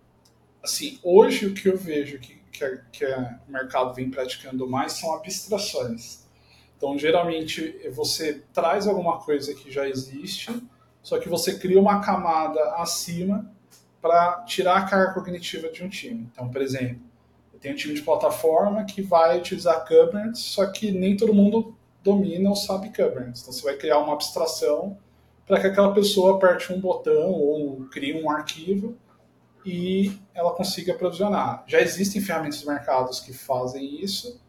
[0.63, 5.13] Assim, hoje o que eu vejo que, que, que o mercado vem praticando mais são
[5.15, 6.28] abstrações.
[6.79, 10.51] Então, geralmente, você traz alguma coisa que já existe,
[11.03, 13.51] só que você cria uma camada acima
[14.01, 16.31] para tirar a carga cognitiva de um time.
[16.33, 17.01] Então, por exemplo,
[17.53, 21.77] eu tenho um time de plataforma que vai utilizar Kubernetes, só que nem todo mundo
[22.03, 23.43] domina ou sabe Kubernetes.
[23.43, 24.97] Então, você vai criar uma abstração
[25.45, 28.97] para que aquela pessoa aperte um botão ou crie um arquivo
[29.67, 31.65] e ela consiga provisionar.
[31.67, 34.41] Já existem ferramentas de mercados que fazem isso,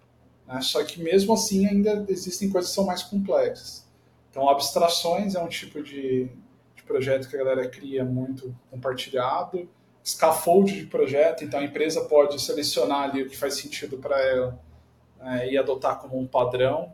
[0.50, 0.62] né?
[0.62, 3.88] Só que mesmo assim ainda existem coisas que são mais complexas.
[4.32, 6.28] Então, abstrações é um tipo de,
[6.76, 9.70] de projeto que a galera cria muito compartilhado.
[10.04, 14.60] Scaffold de projeto, então a empresa pode selecionar ali o que faz sentido para ela
[15.22, 16.92] é, e adotar como um padrão.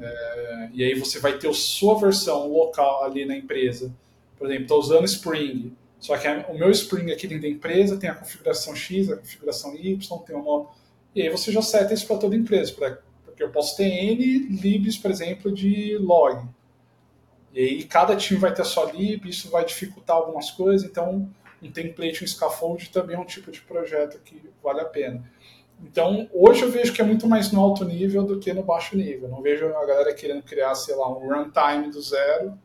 [0.00, 3.92] É, e aí você vai ter a sua versão local ali na empresa.
[4.38, 8.08] Por exemplo, estou usando Spring, só que o meu Spring aqui dentro da empresa tem
[8.08, 10.68] a configuração X, a configuração Y, tem uma
[11.16, 14.48] e aí você já seta isso para toda empresa, pra, porque eu posso ter N
[14.60, 16.46] libs, por exemplo, de log.
[17.54, 21.26] E aí cada time vai ter a sua lib, isso vai dificultar algumas coisas, então
[21.62, 25.24] um template, um scaffold também é um tipo de projeto que vale a pena.
[25.82, 28.94] Então, hoje eu vejo que é muito mais no alto nível do que no baixo
[28.94, 29.28] nível.
[29.28, 32.58] Não vejo a galera querendo criar, sei lá, um runtime do zero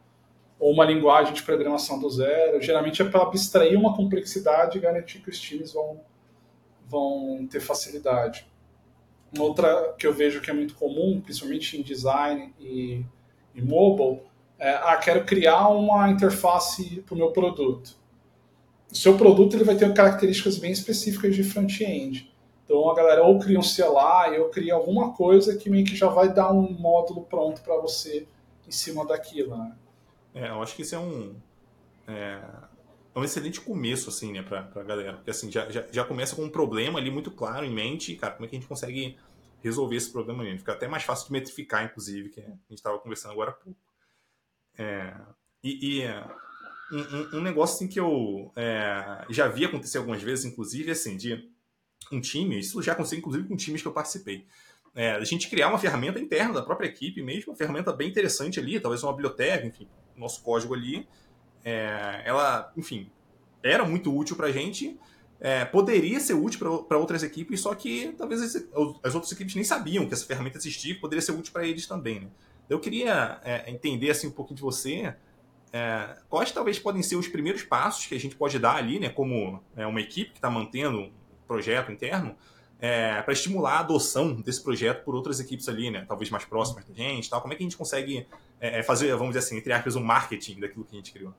[0.60, 2.62] ou uma linguagem de programação do zero.
[2.62, 6.02] Geralmente é para abstrair uma complexidade e garantir que os times vão,
[6.92, 8.46] vão ter facilidade.
[9.34, 13.06] Uma outra que eu vejo que é muito comum, principalmente em design e,
[13.56, 14.20] e mobile,
[14.60, 17.96] é, ah, quero criar uma interface para o meu produto.
[18.92, 22.30] O seu produto ele vai ter características bem específicas de front-end.
[22.66, 26.08] Então a galera ou cria um CLI ou cria alguma coisa que meio que já
[26.08, 28.28] vai dar um módulo pronto para você
[28.68, 29.74] em cima daquilo, né?
[30.36, 31.36] É, eu acho que isso é um
[32.08, 32.40] é,
[33.14, 36.36] é um excelente começo assim, né, para a galera, porque assim já, já, já, começa
[36.36, 39.18] com um problema ali muito claro em mente, cara, como é que a gente consegue
[39.62, 40.58] resolver esse problema ali?
[40.58, 43.80] Fica até mais fácil de metrificar, inclusive, que a gente estava conversando agora há pouco.
[44.78, 45.14] É,
[45.64, 46.08] e, e
[46.92, 51.50] um, um, negócio assim que eu é, já vi acontecer algumas vezes, inclusive, assim, de
[52.12, 54.46] um time, isso já aconteceu inclusive com times que eu participei.
[54.94, 58.60] É, a gente criar uma ferramenta interna da própria equipe mesmo, uma ferramenta bem interessante
[58.60, 59.88] ali, talvez uma biblioteca, enfim,
[60.18, 61.08] nosso código ali,
[61.64, 63.10] é, ela, enfim,
[63.64, 65.00] era muito útil para a gente,
[65.40, 68.56] é, poderia ser útil para outras equipes, só que talvez as,
[69.04, 72.22] as, outras equipes nem sabiam que essa ferramenta existia, poderia ser útil para eles também.
[72.22, 72.28] Né?
[72.70, 75.16] Eu queria é, entender assim um pouquinho de você,
[75.74, 79.10] é, quais talvez podem ser os primeiros passos que a gente pode dar ali, né,
[79.10, 81.12] como é, uma equipe que está mantendo
[81.48, 82.36] projeto interno,
[82.82, 86.04] é, para estimular a adoção desse projeto por outras equipes ali, né?
[86.08, 87.40] Talvez mais próximas da gente, tal.
[87.40, 88.26] Como é que a gente consegue
[88.60, 91.32] é, é, fazer, vamos dizer assim, entre aspas, um marketing daquilo que a gente criou?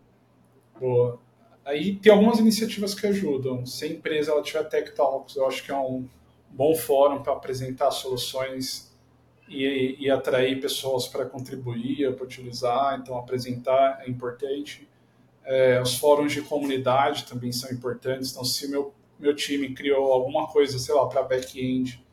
[0.82, 1.20] Boa.
[1.64, 3.64] Aí tem algumas iniciativas que ajudam.
[3.64, 6.08] Se a empresa ela tiver Tech Talks, eu acho que é um
[6.50, 8.92] bom fórum para apresentar soluções
[9.48, 12.98] e, e atrair pessoas para contribuir, para utilizar.
[13.00, 14.88] Então, apresentar é importante.
[15.44, 18.32] É, os fóruns de comunidade também são importantes.
[18.32, 22.04] Então, se meu meu time criou alguma coisa, sei lá, para back-end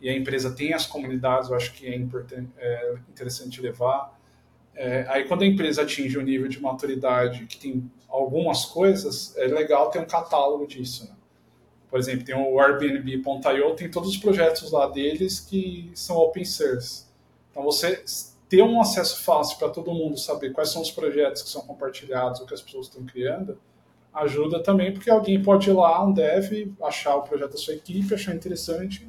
[0.00, 4.18] e a empresa tem as comunidades, eu acho que é, importante, é interessante levar.
[4.76, 9.46] É, aí quando a empresa atinge um nível de maturidade que tem algumas coisas, é
[9.46, 11.04] legal ter um catálogo disso.
[11.04, 11.10] Né?
[11.90, 17.04] Por exemplo, tem o Airbnb.io, tem todos os projetos lá deles que são open source.
[17.50, 18.02] Então você
[18.48, 22.40] ter um acesso fácil para todo mundo saber quais são os projetos que são compartilhados
[22.40, 23.58] ou que as pessoas estão criando,
[24.14, 28.14] ajuda também, porque alguém pode ir lá, um dev, achar o projeto da sua equipe,
[28.14, 29.06] achar interessante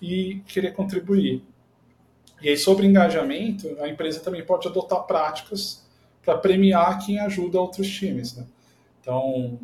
[0.00, 1.42] e querer contribuir.
[2.40, 5.84] E aí, sobre engajamento, a empresa também pode adotar práticas
[6.24, 8.36] para premiar quem ajuda outros times.
[8.36, 8.46] Né?
[9.00, 9.58] Então,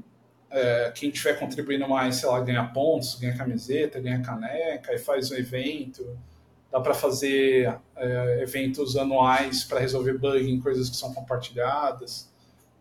[0.50, 5.30] é, quem estiver contribuindo mais, sei lá, ganha pontos, ganha camiseta, ganha caneca, e faz
[5.30, 6.18] um evento.
[6.70, 12.34] Dá para fazer é, eventos anuais para resolver bug em coisas que são compartilhadas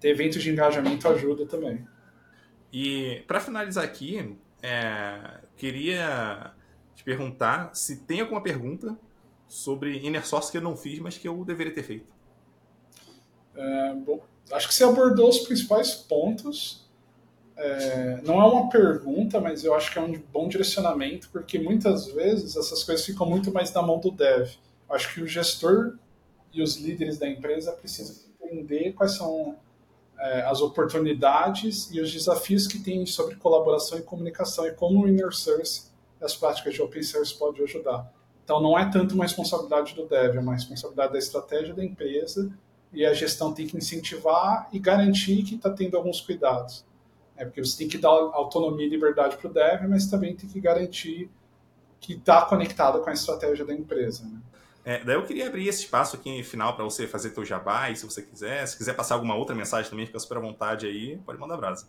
[0.05, 1.85] ter eventos de engajamento ajuda também.
[2.71, 6.53] E para finalizar aqui, é, queria
[6.93, 8.97] te perguntar se tem alguma pergunta
[9.47, 12.14] sobre Inner Source que eu não fiz, mas que eu deveria ter feito.
[13.55, 16.85] É, bom, acho que você abordou os principais pontos.
[17.57, 22.07] É, não é uma pergunta, mas eu acho que é um bom direcionamento, porque muitas
[22.07, 24.49] vezes essas coisas ficam muito mais na mão do dev.
[24.89, 25.97] Acho que o gestor
[26.53, 29.55] e os líderes da empresa precisam entender quais são
[30.19, 35.07] é, as oportunidades e os desafios que tem sobre colaboração e comunicação e como o
[35.07, 38.11] Inner Source as práticas de Open Source pode ajudar.
[38.43, 42.51] Então, não é tanto uma responsabilidade do dev, é uma responsabilidade da estratégia da empresa
[42.95, 46.85] e a gestão tem que incentivar e garantir que está tendo alguns cuidados.
[47.35, 50.49] É porque você tem que dar autonomia e liberdade para o dev, mas também tem
[50.49, 51.29] que garantir
[51.99, 54.23] que está conectado com a estratégia da empresa.
[54.23, 54.39] Né?
[54.85, 58.05] É, daí eu queria abrir esse espaço aqui final para você fazer teu jabá, se
[58.05, 58.65] você quiser.
[58.67, 61.87] Se quiser passar alguma outra mensagem também, fica super à vontade aí, pode mandar brasa.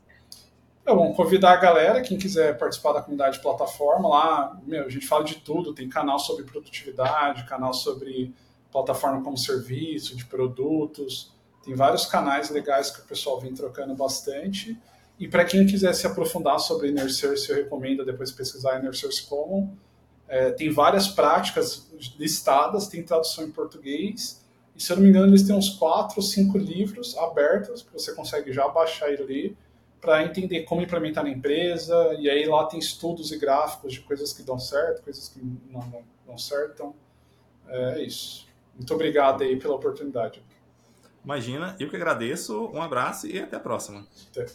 [0.84, 5.07] É bom convidar a galera, quem quiser participar da comunidade plataforma, lá, meu, a gente
[5.07, 8.32] fala de tudo, tem canal sobre produtividade, canal sobre
[8.77, 11.33] plataforma como serviço, de produtos,
[11.64, 14.79] tem vários canais legais que o pessoal vem trocando bastante.
[15.18, 19.27] E para quem quiser se aprofundar sobre Inner Source, eu recomendo depois pesquisar Inner Source
[19.27, 19.74] Common
[20.29, 24.45] é, tem várias práticas listadas, tem tradução em português.
[24.74, 27.93] E se eu não me engano, eles têm uns quatro ou cinco livros abertos que
[27.93, 29.57] você consegue já baixar e ler
[30.01, 32.14] para entender como implementar na empresa.
[32.18, 36.05] E aí lá tem estudos e gráficos de coisas que dão certo, coisas que não,
[36.27, 36.72] dão certo.
[36.74, 36.95] Então,
[37.68, 38.45] é isso.
[38.77, 40.43] Muito obrigado aí pela oportunidade.
[41.24, 42.70] Imagina, eu que agradeço.
[42.72, 44.07] Um abraço e até a próxima.
[44.31, 44.47] Até.